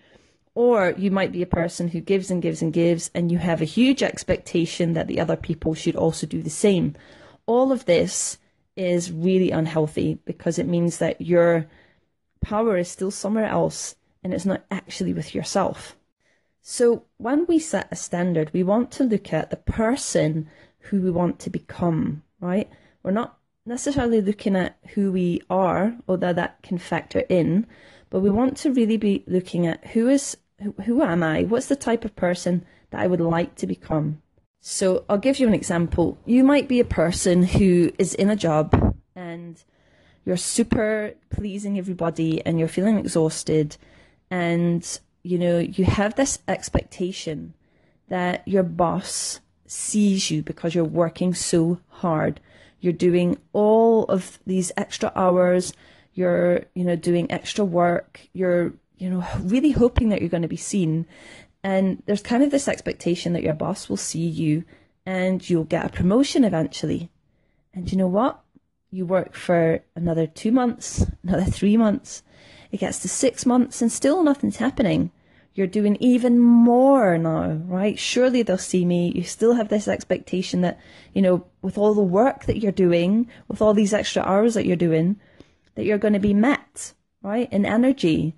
or 0.58 0.96
you 0.98 1.12
might 1.12 1.32
be 1.32 1.44
a 1.44 1.46
person 1.46 1.88
who 1.88 2.02
gives 2.02 2.32
and 2.32 2.42
gives 2.42 2.64
and 2.64 2.74
gives, 2.74 3.12
and 3.14 3.32
you 3.32 3.38
have 3.38 3.62
a 3.62 3.66
huge 3.66 4.02
expectation 4.02 4.94
that 4.94 5.06
the 5.06 5.20
other 5.20 5.36
people 5.36 5.76
should 5.76 5.96
also 5.96 6.26
do 6.26 6.42
the 6.42 6.50
same. 6.50 6.96
All 7.46 7.72
of 7.72 7.86
this 7.86 8.40
is 8.76 9.12
really 9.12 9.52
unhealthy 9.52 10.18
because 10.26 10.58
it 10.58 10.66
means 10.66 10.98
that 10.98 11.22
your 11.22 11.68
power 12.42 12.76
is 12.76 12.90
still 12.90 13.12
somewhere 13.12 13.46
else 13.46 13.98
and 14.24 14.34
it's 14.34 14.48
not 14.48 14.66
actually 14.72 15.14
with 15.14 15.36
yourself. 15.36 15.96
So 16.64 17.04
when 17.18 17.46
we 17.46 17.60
set 17.60 17.90
a 17.92 17.96
standard, 17.96 18.50
we 18.52 18.64
want 18.64 18.90
to 18.94 19.04
look 19.04 19.32
at 19.32 19.52
the 19.52 19.58
person 19.58 20.50
who 20.80 21.02
we 21.02 21.12
want 21.12 21.38
to 21.42 21.52
become, 21.52 22.24
right? 22.40 22.68
We're 23.04 23.12
not 23.12 23.37
necessarily 23.68 24.22
looking 24.22 24.56
at 24.56 24.78
who 24.94 25.12
we 25.12 25.42
are, 25.50 25.96
although 26.08 26.34
that 26.34 26.62
can 26.64 26.78
factor 26.78 27.24
in, 27.30 27.68
but 28.10 28.22
we 28.22 28.30
want 28.30 28.58
to 28.58 28.72
really 28.72 28.98
be 28.98 29.24
looking 29.28 29.68
at 29.68 29.86
who 29.88 30.08
is 30.08 30.38
who, 30.62 30.74
who 30.86 31.04
am 31.04 31.22
I? 31.22 31.44
What's 31.44 31.68
the 31.68 31.76
type 31.76 32.04
of 32.04 32.16
person 32.16 32.66
that 32.90 33.02
I 33.02 33.08
would 33.08 33.22
like 33.22 33.56
to 33.56 33.68
become? 33.68 34.22
So 34.60 35.06
I'll 35.08 35.18
give 35.18 35.40
you 35.40 35.48
an 35.48 35.54
example. 35.54 36.18
You 36.26 36.44
might 36.44 36.68
be 36.68 36.80
a 36.80 36.86
person 36.86 37.44
who 37.44 37.92
is 38.00 38.16
in 38.16 38.30
a 38.30 38.36
job 38.36 38.96
and 39.16 39.64
you're 40.26 40.38
super 40.38 41.14
pleasing 41.30 41.78
everybody 41.78 42.46
and 42.46 42.58
you're 42.60 42.68
feeling 42.68 42.98
exhausted 42.98 43.78
and 44.30 45.00
you 45.24 45.38
know 45.38 45.60
you 45.60 45.86
have 45.86 46.16
this 46.16 46.40
expectation 46.48 47.54
that 48.10 48.46
your 48.48 48.64
boss 48.64 49.40
sees 49.68 50.32
you 50.32 50.42
because 50.42 50.74
you're 50.76 50.84
working 50.84 51.34
so 51.34 51.80
hard 51.88 52.40
you're 52.80 52.94
doing 52.94 53.38
all 53.54 54.04
of 54.06 54.40
these 54.46 54.72
extra 54.78 55.12
hours 55.16 55.74
you're 56.14 56.66
you 56.74 56.84
know 56.84 56.96
doing 56.96 57.30
extra 57.32 57.64
work 57.64 58.22
you're 58.34 58.74
you 58.98 59.10
know, 59.10 59.26
really 59.42 59.72
hoping 59.72 60.10
that 60.10 60.22
you're 60.22 60.30
going 60.30 60.42
to 60.42 60.48
be 60.48 60.58
seen. 60.58 61.06
And 61.64 62.02
there's 62.06 62.22
kind 62.22 62.44
of 62.44 62.52
this 62.52 62.68
expectation 62.68 63.34
that 63.34 63.44
your 63.44 63.54
boss 63.54 63.90
will 63.90 63.98
see 63.98 64.26
you 64.26 64.64
and 65.06 65.48
you'll 65.48 65.64
get 65.64 65.86
a 65.86 65.90
promotion 65.90 66.44
eventually. 66.44 67.10
And 67.74 67.92
you 67.92 67.98
know 67.98 68.08
what? 68.08 68.42
You 68.92 69.06
work 69.06 69.34
for 69.34 69.84
another 69.96 70.28
two 70.28 70.52
months, 70.52 71.06
another 71.24 71.44
three 71.46 71.78
months. 71.78 72.24
It 72.72 72.80
gets 72.80 73.00
to 73.00 73.10
six 73.10 73.46
months 73.46 73.82
and 73.82 73.92
still 73.92 74.24
nothing's 74.24 74.58
happening. 74.58 75.12
You're 75.58 75.66
doing 75.66 75.98
even 76.00 76.38
more 76.38 77.18
now, 77.18 77.54
right? 77.66 77.98
Surely 77.98 78.44
they'll 78.44 78.60
see 78.60 78.86
me. 78.86 79.12
You 79.16 79.24
still 79.24 79.56
have 79.56 79.70
this 79.70 79.88
expectation 79.88 80.62
that, 80.62 80.80
you 81.16 81.22
know, 81.24 81.48
with 81.64 81.80
all 81.80 81.96
the 81.96 82.02
work 82.04 82.46
that 82.46 82.60
you're 82.60 82.72
doing, 82.72 83.28
with 83.48 83.60
all 83.60 83.74
these 83.74 83.92
extra 83.92 84.22
hours 84.22 84.54
that 84.54 84.68
you're 84.68 84.76
doing, 84.76 85.20
that 85.74 85.84
you're 85.84 85.98
going 85.98 86.14
to 86.14 86.20
be 86.20 86.36
met, 86.36 86.94
right? 87.24 87.52
In 87.52 87.66
energy 87.66 88.36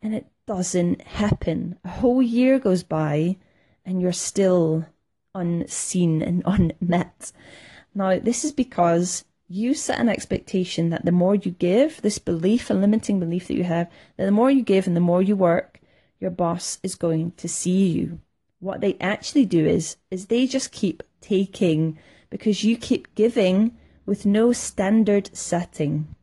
and 0.00 0.14
it 0.14 0.26
doesn't 0.46 1.02
happen. 1.02 1.78
A 1.84 1.90
whole 1.90 2.22
year 2.22 2.58
goes 2.58 2.82
by 2.82 3.36
and 3.84 4.00
you're 4.00 4.12
still 4.12 4.86
unseen 5.34 6.22
and 6.22 6.42
unmet. 6.46 7.30
Now, 7.94 8.18
this 8.18 8.42
is 8.42 8.52
because 8.52 9.26
you 9.48 9.74
set 9.74 10.00
an 10.00 10.08
expectation 10.08 10.88
that 10.88 11.04
the 11.04 11.12
more 11.12 11.34
you 11.34 11.50
give, 11.50 12.00
this 12.00 12.18
belief, 12.18 12.70
a 12.70 12.74
limiting 12.74 13.20
belief 13.20 13.48
that 13.48 13.54
you 13.54 13.64
have, 13.64 13.90
that 14.16 14.24
the 14.24 14.30
more 14.30 14.50
you 14.50 14.62
give 14.62 14.86
and 14.86 14.96
the 14.96 15.00
more 15.00 15.20
you 15.20 15.36
work, 15.36 15.80
your 16.24 16.30
boss 16.30 16.78
is 16.82 16.94
going 16.94 17.32
to 17.32 17.46
see 17.46 17.86
you. 17.88 18.18
What 18.58 18.80
they 18.80 18.96
actually 18.98 19.44
do 19.44 19.66
is, 19.66 19.98
is 20.10 20.26
they 20.26 20.46
just 20.46 20.72
keep 20.72 21.02
taking 21.20 21.98
because 22.30 22.64
you 22.64 22.78
keep 22.78 23.14
giving 23.14 23.76
with 24.06 24.24
no 24.24 24.50
standard 24.50 25.28
setting. 25.36 26.14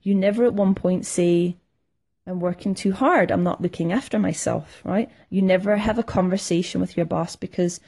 You 0.00 0.14
never 0.14 0.46
at 0.46 0.54
one 0.54 0.74
point 0.74 1.04
say, 1.04 1.58
I'm 2.26 2.40
working 2.40 2.74
too 2.74 2.92
hard. 2.92 3.30
I'm 3.30 3.42
not 3.42 3.60
looking 3.60 3.92
after 3.92 4.18
myself, 4.18 4.80
right? 4.84 5.10
You 5.28 5.42
never 5.42 5.76
have 5.76 5.98
a 5.98 6.02
conversation 6.02 6.80
with 6.80 6.96
your 6.96 7.04
boss 7.04 7.36
because 7.36 7.78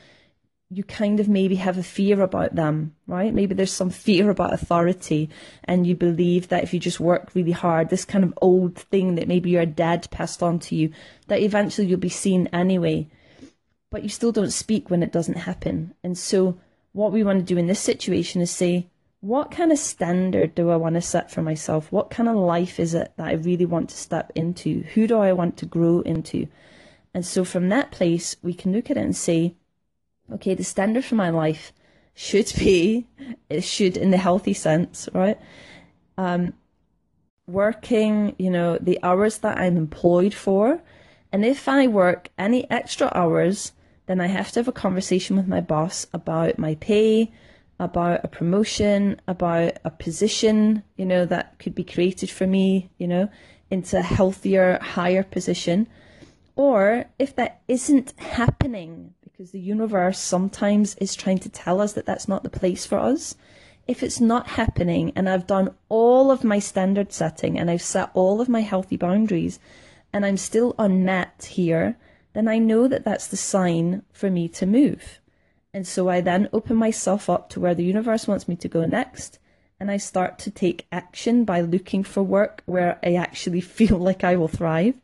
you 0.71 0.83
kind 0.83 1.21
of 1.21 1.29
maybe 1.29 1.57
have 1.57 1.79
a 1.79 1.83
fear 1.83 2.21
about 2.23 2.55
them, 2.55 2.95
right? 3.07 3.33
Maybe 3.33 3.55
there's 3.55 3.73
some 3.73 3.91
fear 3.91 4.31
about 4.31 4.53
authority 4.53 5.31
and 5.65 5.87
you 5.87 5.95
believe 5.95 6.49
that 6.49 6.65
if 6.65 6.73
you 6.73 6.81
just 6.81 7.01
work 7.01 7.35
really 7.35 7.53
hard, 7.53 7.91
this 7.91 8.05
kind 8.05 8.25
of 8.25 8.35
old 8.41 8.77
thing 8.77 9.15
that 9.15 9.29
maybe 9.29 9.51
your 9.51 9.67
dad 9.67 10.11
passed 10.11 10.43
on 10.43 10.59
to 10.61 10.75
you, 10.75 10.93
that 11.29 11.41
eventually 11.41 11.87
you'll 11.87 11.99
be 11.99 12.09
seen 12.09 12.49
anyway. 12.53 13.09
But 13.91 14.03
you 14.03 14.09
still 14.09 14.33
don't 14.33 14.51
speak 14.51 14.91
when 14.91 15.03
it 15.03 15.13
doesn't 15.13 15.37
happen. 15.37 15.95
And 16.03 16.19
so 16.19 16.59
what 16.93 17.13
we 17.13 17.23
want 17.23 17.41
to 17.41 17.45
do 17.45 17.59
in 17.59 17.67
this 17.67 17.81
situation 17.81 18.41
is 18.41 18.51
say, 18.51 18.89
what 19.21 19.51
kind 19.51 19.73
of 19.73 19.79
standard 19.79 20.55
do 20.55 20.71
I 20.71 20.77
want 20.77 20.97
to 20.97 21.01
set 21.01 21.31
for 21.31 21.41
myself? 21.41 21.91
What 21.91 22.11
kind 22.11 22.29
of 22.29 22.37
life 22.37 22.79
is 22.79 22.93
it 22.95 23.13
that 23.17 23.27
I 23.27 23.33
really 23.33 23.65
want 23.65 23.91
to 23.91 23.97
step 23.97 24.33
into? 24.35 24.83
Who 24.95 25.07
do 25.07 25.19
I 25.19 25.33
want 25.33 25.57
to 25.59 25.67
grow 25.67 26.01
into? 26.01 26.47
And 27.15 27.25
so 27.25 27.45
from 27.45 27.69
that 27.69 27.91
place, 27.91 28.37
we 28.43 28.53
can 28.53 28.73
look 28.73 28.91
at 28.91 28.97
it 28.97 29.05
and 29.05 29.17
say, 29.17 29.55
okay, 30.33 30.55
the 30.55 30.65
standard 30.65 31.05
for 31.05 31.15
my 31.15 31.31
life 31.31 31.73
should 32.15 32.53
be, 32.59 33.07
it 33.49 33.63
should 33.63 33.97
in 33.97 34.11
the 34.11 34.17
healthy 34.17 34.55
sense, 34.55 35.09
right? 35.13 35.39
Um, 36.17 36.55
working, 37.47 38.35
you 38.39 38.51
know, 38.51 38.79
the 38.81 38.99
hours 39.03 39.39
that 39.39 39.59
I'm 39.59 39.77
employed 39.77 40.33
for. 40.33 40.81
And 41.33 41.45
if 41.45 41.69
I 41.69 41.89
work 41.89 42.29
any 42.39 42.71
extra 42.71 43.11
hours, 43.15 43.73
then 44.07 44.21
I 44.21 44.27
have 44.27 44.53
to 44.53 44.61
have 44.61 44.69
a 44.69 44.73
conversation 44.73 45.37
with 45.37 45.49
my 45.49 45.61
boss 45.61 46.07
about 46.13 46.59
my 46.59 46.77
pay, 46.77 47.33
about 47.81 48.25
a 48.25 48.29
promotion, 48.29 49.21
about 49.27 49.79
a 49.85 49.91
position, 49.91 50.83
you 50.97 51.05
know, 51.05 51.27
that 51.27 51.59
could 51.59 51.75
be 51.75 51.85
created 51.85 52.31
for 52.31 52.47
me, 52.47 52.91
you 52.99 53.09
know, 53.09 53.29
into 53.71 53.99
a 53.99 54.03
healthier, 54.03 54.79
higher 54.81 55.25
position. 55.25 55.89
Or 56.55 57.07
if 57.19 57.35
that 57.37 57.63
isn't 57.67 58.19
happening, 58.21 59.15
because 59.37 59.51
the 59.51 59.59
universe 59.59 60.21
sometimes 60.21 60.95
is 61.01 61.17
trying 61.17 61.39
to 61.39 61.49
tell 61.49 61.81
us 61.81 61.95
that 61.95 62.07
that's 62.07 62.29
not 62.29 62.45
the 62.45 62.49
place 62.49 62.87
for 62.87 63.01
us, 63.01 63.35
if 63.89 64.01
it's 64.01 64.21
not 64.21 64.47
happening 64.47 65.11
and 65.17 65.29
I've 65.29 65.49
done 65.49 65.75
all 65.89 66.31
of 66.31 66.45
my 66.45 66.61
standard 66.61 67.13
setting 67.13 67.59
and 67.59 67.69
I've 67.69 67.83
set 67.83 68.13
all 68.15 68.41
of 68.41 68.49
my 68.49 68.61
healthy 68.61 68.97
boundaries, 68.97 69.59
and 70.13 70.25
I'm 70.25 70.37
still 70.37 70.77
unmet 70.79 71.49
here, 71.51 71.97
then 72.33 72.47
I 72.47 72.59
know 72.59 72.87
that 72.87 73.05
that's 73.05 73.27
the 73.27 73.37
sign 73.37 74.03
for 74.13 74.31
me 74.31 74.47
to 74.51 74.67
move. 74.67 75.19
And 75.73 75.85
so 75.85 76.09
I 76.09 76.21
then 76.21 76.49
open 76.53 76.77
myself 76.77 77.29
up 77.29 77.51
to 77.51 77.61
where 77.61 77.75
the 77.75 77.83
universe 77.83 78.29
wants 78.29 78.47
me 78.47 78.55
to 78.55 78.69
go 78.69 78.85
next. 78.85 79.41
And 79.81 79.91
I 79.91 79.97
start 79.97 80.39
to 80.41 80.53
take 80.53 80.87
action 80.93 81.45
by 81.45 81.61
looking 81.61 82.05
for 82.05 82.23
work 82.23 82.63
where 82.67 83.01
I 83.03 83.17
actually 83.17 83.61
feel 83.79 83.99
like 83.99 84.23
I 84.23 84.37
will 84.37 84.47
thrive. 84.47 85.01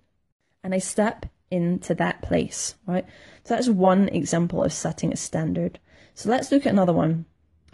And 0.62 0.72
I 0.72 0.78
step 0.78 1.26
into 1.50 1.94
that 1.94 2.22
place, 2.22 2.74
right? 2.86 3.04
So 3.44 3.54
that's 3.54 3.68
one 3.68 4.08
example 4.08 4.62
of 4.62 4.72
setting 4.72 5.12
a 5.12 5.16
standard. 5.16 5.78
So 6.14 6.30
let's 6.30 6.52
look 6.52 6.66
at 6.66 6.72
another 6.72 6.92
one. 6.92 7.24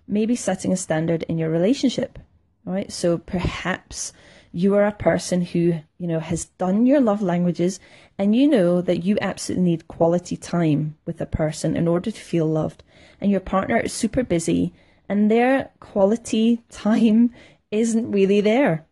Maybe 0.08 0.36
setting 0.36 0.72
a 0.72 0.76
standard 0.76 1.24
in 1.24 1.38
your 1.38 1.50
relationship, 1.50 2.18
right? 2.64 2.90
So 2.92 3.18
perhaps 3.18 4.12
you 4.52 4.74
are 4.74 4.86
a 4.86 4.92
person 4.92 5.42
who, 5.42 5.80
you 5.98 6.06
know, 6.06 6.20
has 6.20 6.46
done 6.46 6.86
your 6.86 7.00
love 7.00 7.20
languages 7.20 7.78
and 8.16 8.34
you 8.34 8.48
know 8.48 8.80
that 8.80 9.04
you 9.04 9.18
absolutely 9.20 9.64
need 9.64 9.88
quality 9.88 10.36
time 10.36 10.96
with 11.04 11.20
a 11.20 11.26
person 11.26 11.76
in 11.76 11.86
order 11.86 12.10
to 12.10 12.20
feel 12.20 12.46
loved. 12.46 12.82
And 13.20 13.30
your 13.30 13.40
partner 13.40 13.78
is 13.78 13.92
super 13.92 14.22
busy 14.22 14.72
and 15.08 15.30
their 15.30 15.70
quality 15.80 16.62
time 16.70 17.34
isn't 17.70 18.10
really 18.10 18.40
there. 18.40 18.85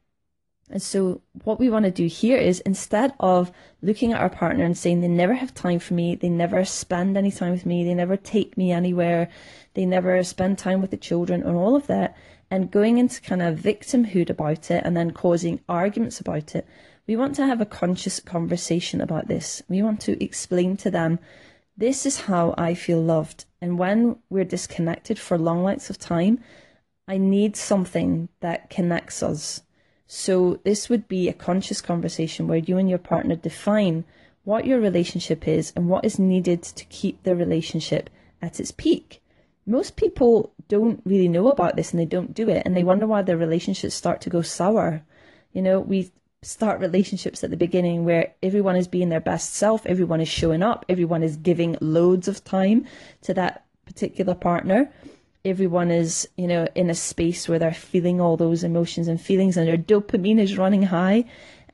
And 0.75 0.83
so 0.83 1.23
what 1.45 1.61
we 1.61 1.71
want 1.71 1.85
to 1.85 1.91
do 1.93 2.09
here 2.09 2.37
is 2.37 2.59
instead 2.61 3.15
of 3.21 3.53
looking 3.81 4.13
at 4.13 4.21
our 4.21 4.29
partner 4.29 4.65
and 4.65 4.77
saying 4.77 5.01
they 5.01 5.09
never 5.09 5.35
have 5.35 5.55
time 5.55 5.79
for 5.79 5.95
me, 5.95 6.17
they 6.17 6.29
never 6.29 6.65
spend 6.65 7.17
any 7.17 7.31
time 7.31 7.53
with 7.53 7.65
me, 7.65 7.85
they 7.85 7.95
never 7.95 8.17
take 8.17 8.57
me 8.57 8.73
anywhere, 8.73 9.31
they 9.75 9.87
never 9.87 10.21
spend 10.25 10.59
time 10.59 10.83
with 10.83 10.91
the 10.91 10.97
children 10.97 11.45
and 11.45 11.57
all 11.57 11.77
of 11.77 11.87
that, 11.87 12.17
and 12.51 12.73
going 12.73 12.99
into 12.99 13.21
kind 13.21 13.41
of 13.41 13.57
victimhood 13.57 14.29
about 14.31 14.69
it 14.69 14.83
and 14.85 14.97
then 14.97 15.13
causing 15.13 15.61
arguments 15.69 16.19
about 16.19 16.57
it. 16.57 16.67
We 17.07 17.15
want 17.15 17.37
to 17.37 17.47
have 17.47 17.61
a 17.61 17.67
conscious 17.67 18.19
conversation 18.19 19.01
about 19.01 19.29
this. 19.29 19.63
We 19.69 19.81
want 19.81 20.01
to 20.03 20.23
explain 20.23 20.77
to 20.79 20.91
them, 20.91 21.21
this 21.77 22.05
is 22.05 22.23
how 22.23 22.53
I 22.59 22.75
feel 22.75 23.01
loved. 23.01 23.45
And 23.61 23.79
when 23.79 24.17
we're 24.29 24.45
disconnected 24.45 25.21
for 25.21 25.39
long 25.39 25.63
lengths 25.63 25.89
of 25.89 25.99
time, 25.99 26.43
I 27.07 27.19
need 27.19 27.57
something 27.57 28.29
that 28.41 28.71
connects 28.71 29.23
us. 29.23 29.63
So 30.15 30.61
this 30.65 30.89
would 30.89 31.09
be 31.09 31.29
a 31.29 31.33
conscious 31.33 31.81
conversation 31.81 32.47
where 32.47 32.59
you 32.59 32.79
and 32.79 32.89
your 32.89 32.99
partner 32.99 33.37
define 33.37 34.05
what 34.45 34.67
your 34.67 34.79
relationship 34.79 35.49
is 35.49 35.73
and 35.75 35.89
what 35.89 36.05
is 36.05 36.19
needed 36.19 36.63
to 36.63 36.85
keep 36.87 37.23
the 37.23 37.35
relationship 37.35 38.11
at 38.41 38.61
its 38.61 38.71
peak 38.71 39.23
most 39.67 39.97
people 39.97 40.53
don't 40.69 41.01
really 41.05 41.29
know 41.29 41.49
about 41.51 41.77
this 41.77 41.93
and 41.93 42.01
they 42.01 42.05
don't 42.05 42.35
do 42.35 42.49
it 42.49 42.63
and 42.65 42.77
they 42.77 42.85
wonder 42.85 43.07
why 43.07 43.23
their 43.23 43.37
relationships 43.37 43.95
start 43.95 44.21
to 44.21 44.31
go 44.31 44.43
sour. 44.43 45.03
You 45.53 45.63
know, 45.63 45.81
we 45.81 46.13
start 46.43 46.81
relationships 46.81 47.43
at 47.43 47.51
the 47.51 47.57
beginning 47.57 48.05
where 48.05 48.35
everyone 48.43 48.77
is 48.77 48.89
being 48.89 49.09
their 49.09 49.21
best 49.21 49.55
self, 49.55 49.87
everyone 49.87 50.21
is 50.21 50.29
showing 50.29 50.63
up, 50.63 50.85
everyone 50.89 51.23
is 51.23 51.37
giving 51.37 51.77
loads 51.81 52.29
of 52.29 52.45
time 52.45 52.87
to 53.23 53.33
that 53.35 53.65
particular 53.87 54.35
partner. 54.35 54.93
Everyone 55.45 55.91
is, 55.91 56.29
you 56.37 56.47
know, 56.47 56.67
in 56.75 56.89
a 56.89 56.95
space 56.95 57.49
where 57.49 57.59
they're 57.59 57.75
feeling 57.75 58.21
all 58.21 58.37
those 58.37 58.65
emotions 58.65 59.09
and 59.09 59.21
feelings 59.21 59.57
and 59.57 59.69
their 59.69 59.77
dopamine 59.77 60.39
is 60.39 60.57
running 60.57 60.85
high. 60.85 61.25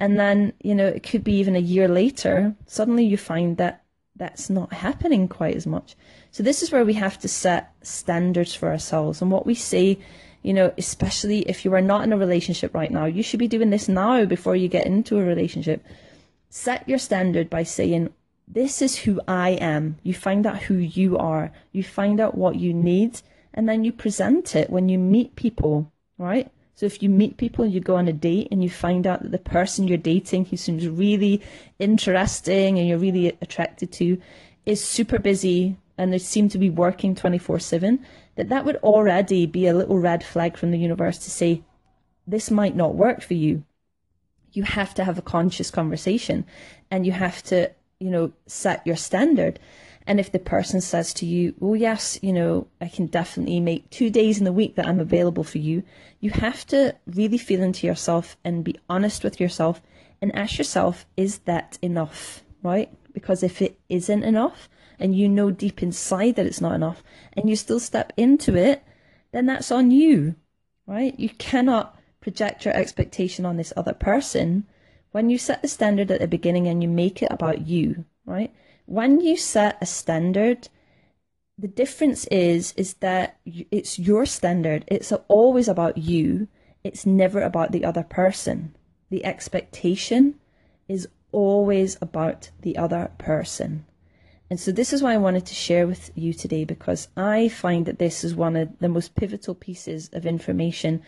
And 0.01 0.19
then, 0.19 0.55
you 0.63 0.75
know, 0.75 0.87
it 0.87 1.03
could 1.03 1.23
be 1.23 1.35
even 1.35 1.55
a 1.55 1.61
year 1.61 1.87
later, 1.87 2.55
suddenly 2.67 3.05
you 3.05 3.17
find 3.17 3.59
that 3.59 3.85
that's 4.17 4.51
not 4.51 4.73
happening 4.73 5.29
quite 5.29 5.57
as 5.57 5.67
much. 5.67 5.95
So 6.31 6.43
this 6.43 6.63
is 6.63 6.73
where 6.73 6.85
we 6.85 6.95
have 6.95 7.19
to 7.21 7.29
set 7.29 7.73
standards 7.83 8.55
for 8.55 8.69
ourselves. 8.71 9.23
And 9.23 9.31
what 9.31 9.47
we 9.47 9.55
say, 9.55 9.99
you 10.43 10.53
know, 10.53 10.73
especially 10.77 11.41
if 11.43 11.65
you 11.65 11.75
are 11.75 11.81
not 11.81 12.03
in 12.03 12.13
a 12.13 12.19
relationship 12.19 12.75
right 12.75 12.91
now, 12.91 13.05
you 13.05 13.23
should 13.23 13.41
be 13.41 13.49
doing 13.49 13.71
this 13.71 13.89
now 13.89 14.25
before 14.25 14.57
you 14.57 14.69
get 14.69 14.87
into 14.87 15.19
a 15.19 15.25
relationship. 15.25 15.85
Set 16.49 16.89
your 16.89 16.99
standard 16.99 17.49
by 17.49 17.63
saying, 17.63 18.13
this 18.49 18.83
is 18.83 18.97
who 18.97 19.21
I 19.29 19.51
am. 19.51 19.99
You 20.03 20.13
find 20.13 20.45
out 20.45 20.63
who 20.63 20.75
you 20.75 21.17
are. 21.19 21.53
You 21.73 21.85
find 21.85 22.21
out 22.21 22.37
what 22.37 22.57
you 22.57 22.75
need 22.75 23.21
and 23.55 23.69
then 23.69 23.85
you 23.85 23.93
present 23.93 24.55
it 24.55 24.71
when 24.71 24.89
you 24.89 24.99
meet 24.99 25.37
people, 25.37 25.91
right? 26.19 26.51
So 26.75 26.87
if 26.87 27.03
you 27.03 27.11
meet 27.11 27.37
people, 27.37 27.67
you 27.67 27.81
go 27.81 27.97
on 27.97 28.09
a 28.09 28.13
date 28.13 28.49
and 28.51 28.63
you 28.63 28.71
find 28.71 29.07
out 29.07 29.23
that 29.23 29.33
the 29.33 29.39
person 29.39 29.87
you're 29.87 29.99
dating 29.99 30.47
who 30.47 30.57
seems 30.57 30.89
really 30.89 31.43
interesting 31.79 32.79
and 32.79 32.89
you're 32.89 32.97
really 32.97 33.37
attracted 33.43 33.93
to 33.93 34.19
is 34.65 34.83
super 34.83 35.19
busy 35.19 35.77
and 35.99 36.11
they 36.11 36.19
seem 36.19 36.49
to 36.49 36.59
be 36.59 36.71
working 36.71 37.15
24 37.15 37.59
7, 37.59 38.05
that 38.37 38.49
that 38.49 38.65
would 38.65 38.77
already 38.77 39.45
be 39.45 39.67
a 39.67 39.75
little 39.75 39.99
red 39.99 40.25
flag 40.25 40.57
from 40.57 40.71
the 40.71 40.79
universe 40.79 41.19
to 41.19 41.31
say, 41.31 41.63
this 42.27 42.51
might 42.51 42.75
not 42.75 42.95
work 42.95 43.21
for 43.21 43.35
you. 43.35 43.65
You 44.53 44.63
have 44.63 44.95
to 44.95 45.05
have 45.05 45.19
a 45.19 45.23
conscious 45.37 45.71
conversation 45.71 46.47
and 46.91 47.05
you 47.05 47.13
have 47.13 47.43
to, 47.45 47.71
you 47.99 48.09
know, 48.09 48.33
set 48.47 48.87
your 48.87 48.97
standard. 48.97 49.59
And 50.11 50.19
if 50.19 50.33
the 50.33 50.41
person 50.41 50.81
says 50.81 51.15
to 51.15 51.25
you, 51.25 51.55
oh, 51.61 51.75
yes, 51.75 52.19
you 52.21 52.33
know, 52.33 52.67
I 52.81 52.89
can 52.89 53.07
definitely 53.07 53.61
make 53.61 53.91
two 53.91 54.11
days 54.11 54.39
in 54.39 54.45
the 54.45 54.53
week 54.53 54.75
that 54.75 54.89
I'm 54.89 54.99
available 54.99 55.45
for 55.45 55.59
you, 55.59 55.85
you 56.19 56.33
have 56.33 56.67
to 56.67 56.97
really 57.07 57.39
feel 57.39 57.63
into 57.63 57.87
yourself 57.87 58.37
and 58.45 58.65
be 58.65 58.77
honest 58.89 59.23
with 59.23 59.39
yourself 59.39 59.81
and 60.21 60.35
ask 60.35 60.59
yourself, 60.59 61.07
is 61.17 61.39
that 61.51 61.79
enough? 61.81 62.43
Right? 62.61 62.91
Because 63.13 63.45
if 63.45 63.63
it 63.63 63.79
isn't 63.89 64.25
enough, 64.25 64.69
and 64.99 65.15
you 65.15 65.29
know 65.29 65.53
deep 65.53 65.81
inside 65.81 66.35
that 66.35 66.45
it's 66.45 66.61
not 66.61 66.75
enough 66.75 67.05
and 67.35 67.49
you 67.49 67.55
still 67.55 67.79
step 67.79 68.13
into 68.17 68.57
it, 68.57 68.83
then 69.31 69.47
that's 69.47 69.71
on 69.71 69.93
you, 69.93 70.35
right? 70.89 71.17
You 71.21 71.29
cannot 71.29 71.97
project 72.21 72.65
your 72.65 72.75
expectation 72.75 73.47
on 73.47 73.59
this 73.59 73.73
other 73.77 73.95
person. 73.95 74.67
When 75.13 75.31
you 75.31 75.39
set 75.39 75.63
the 75.63 75.69
standard 75.69 76.11
at 76.11 76.19
the 76.21 76.27
beginning 76.27 76.67
and 76.67 76.83
you 76.83 76.89
make 76.89 77.23
it 77.23 77.31
about 77.31 77.69
you, 77.69 78.05
right? 78.27 78.53
When 78.91 79.21
you 79.21 79.37
set 79.37 79.79
a 79.81 79.87
standard, 79.87 80.69
the 81.57 81.69
difference 81.69 82.25
is 82.27 82.75
is 82.77 82.95
that 82.95 83.39
it's 83.47 84.01
your 84.01 84.27
standard. 84.27 84.85
It's 84.89 85.13
always 85.29 85.69
about 85.69 85.97
you. 85.97 86.49
It's 86.83 87.07
never 87.07 87.41
about 87.41 87.71
the 87.71 87.85
other 87.85 88.03
person. 88.03 88.75
The 89.09 89.25
expectation 89.25 90.41
is 90.89 91.07
always 91.31 91.99
about 92.03 92.51
the 92.63 92.77
other 92.77 93.13
person. 93.17 93.87
And 94.51 94.59
so 94.59 94.73
this 94.73 94.93
is 94.93 95.05
why 95.05 95.15
I 95.15 95.19
wanted 95.19 95.47
to 95.47 95.55
share 95.55 95.87
with 95.87 96.11
you 96.17 96.35
today 96.35 96.65
because 96.65 97.07
I 97.17 97.49
find 97.49 97.87
that 97.87 98.01
this 98.01 98.25
is 98.25 98.35
one 98.35 98.57
of 98.57 98.77
the 98.81 98.89
most 98.89 99.15
pivotal 99.15 99.55
pieces 99.55 100.11
of 100.13 100.27
information, 100.27 101.01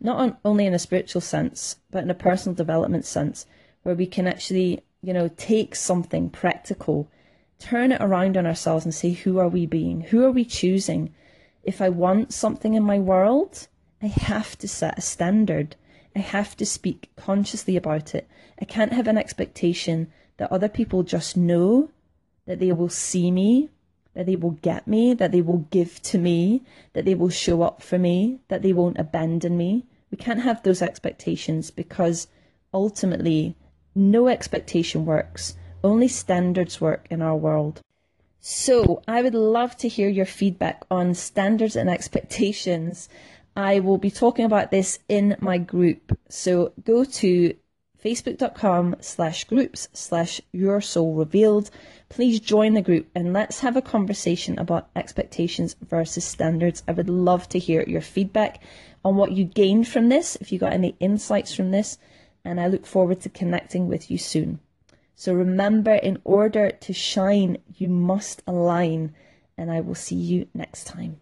not 0.00 0.16
on, 0.16 0.36
only 0.42 0.64
in 0.64 0.72
a 0.72 0.78
spiritual 0.78 1.20
sense, 1.20 1.76
but 1.90 2.02
in 2.02 2.08
a 2.08 2.14
personal 2.14 2.56
development 2.56 3.04
sense, 3.04 3.44
where 3.82 3.94
we 3.94 4.06
can 4.06 4.26
actually, 4.26 4.80
you 5.02 5.12
know, 5.12 5.28
take 5.36 5.74
something 5.74 6.30
practical, 6.30 7.10
turn 7.58 7.92
it 7.92 8.00
around 8.00 8.36
on 8.36 8.46
ourselves 8.46 8.84
and 8.84 8.94
say, 8.94 9.12
who 9.12 9.38
are 9.38 9.48
we 9.48 9.66
being? 9.66 10.02
Who 10.02 10.24
are 10.24 10.30
we 10.30 10.44
choosing? 10.44 11.14
If 11.62 11.80
I 11.80 11.88
want 11.88 12.32
something 12.32 12.74
in 12.74 12.82
my 12.82 12.98
world, 12.98 13.68
I 14.02 14.06
have 14.06 14.56
to 14.58 14.68
set 14.68 14.98
a 14.98 15.02
standard. 15.02 15.76
I 16.14 16.20
have 16.20 16.56
to 16.58 16.66
speak 16.66 17.10
consciously 17.16 17.76
about 17.76 18.14
it. 18.14 18.28
I 18.60 18.64
can't 18.64 18.92
have 18.92 19.08
an 19.08 19.18
expectation 19.18 20.12
that 20.36 20.52
other 20.52 20.68
people 20.68 21.02
just 21.02 21.36
know 21.36 21.90
that 22.46 22.58
they 22.60 22.72
will 22.72 22.88
see 22.88 23.30
me, 23.30 23.70
that 24.14 24.26
they 24.26 24.36
will 24.36 24.52
get 24.62 24.86
me, 24.86 25.14
that 25.14 25.32
they 25.32 25.40
will 25.42 25.66
give 25.70 26.00
to 26.02 26.18
me, 26.18 26.62
that 26.92 27.04
they 27.04 27.14
will 27.14 27.30
show 27.30 27.62
up 27.62 27.82
for 27.82 27.98
me, 27.98 28.40
that 28.48 28.62
they 28.62 28.72
won't 28.72 28.98
abandon 28.98 29.56
me. 29.56 29.86
We 30.10 30.16
can't 30.18 30.42
have 30.42 30.62
those 30.62 30.82
expectations 30.82 31.70
because 31.70 32.28
ultimately 32.72 33.56
no 33.94 34.28
expectation 34.28 35.04
works. 35.04 35.56
Only 35.86 36.08
standards 36.08 36.80
work 36.80 37.06
in 37.10 37.22
our 37.22 37.36
world. 37.36 37.80
So 38.40 39.04
I 39.06 39.22
would 39.22 39.36
love 39.36 39.76
to 39.76 39.88
hear 39.88 40.08
your 40.08 40.26
feedback 40.26 40.82
on 40.90 41.14
standards 41.14 41.76
and 41.76 41.88
expectations. 41.88 43.08
I 43.56 43.78
will 43.78 43.96
be 43.96 44.10
talking 44.10 44.44
about 44.44 44.72
this 44.72 44.98
in 45.08 45.36
my 45.38 45.58
group. 45.58 46.18
So 46.28 46.72
go 46.84 47.04
to 47.04 47.54
facebook.com 48.04 48.96
slash 48.98 49.44
groups 49.44 49.88
slash 49.92 50.40
your 50.50 50.80
soul 50.80 51.14
revealed. 51.14 51.70
Please 52.08 52.40
join 52.40 52.74
the 52.74 52.82
group 52.82 53.06
and 53.14 53.32
let's 53.32 53.60
have 53.60 53.76
a 53.76 53.80
conversation 53.80 54.58
about 54.58 54.90
expectations 54.96 55.76
versus 55.80 56.24
standards. 56.24 56.82
I 56.88 56.92
would 56.98 57.08
love 57.08 57.48
to 57.50 57.60
hear 57.60 57.84
your 57.86 58.00
feedback 58.00 58.60
on 59.04 59.14
what 59.14 59.30
you 59.30 59.44
gained 59.44 59.86
from 59.86 60.08
this, 60.08 60.34
if 60.40 60.50
you 60.50 60.58
got 60.58 60.72
any 60.72 60.96
insights 60.98 61.54
from 61.54 61.70
this, 61.70 61.96
and 62.44 62.60
I 62.60 62.66
look 62.66 62.86
forward 62.86 63.20
to 63.20 63.28
connecting 63.28 63.86
with 63.86 64.10
you 64.10 64.18
soon. 64.18 64.58
So 65.18 65.32
remember, 65.32 65.94
in 65.94 66.18
order 66.24 66.70
to 66.70 66.92
shine, 66.92 67.56
you 67.74 67.88
must 67.88 68.42
align, 68.46 69.14
and 69.56 69.70
I 69.70 69.80
will 69.80 69.94
see 69.94 70.14
you 70.14 70.46
next 70.52 70.84
time. 70.84 71.20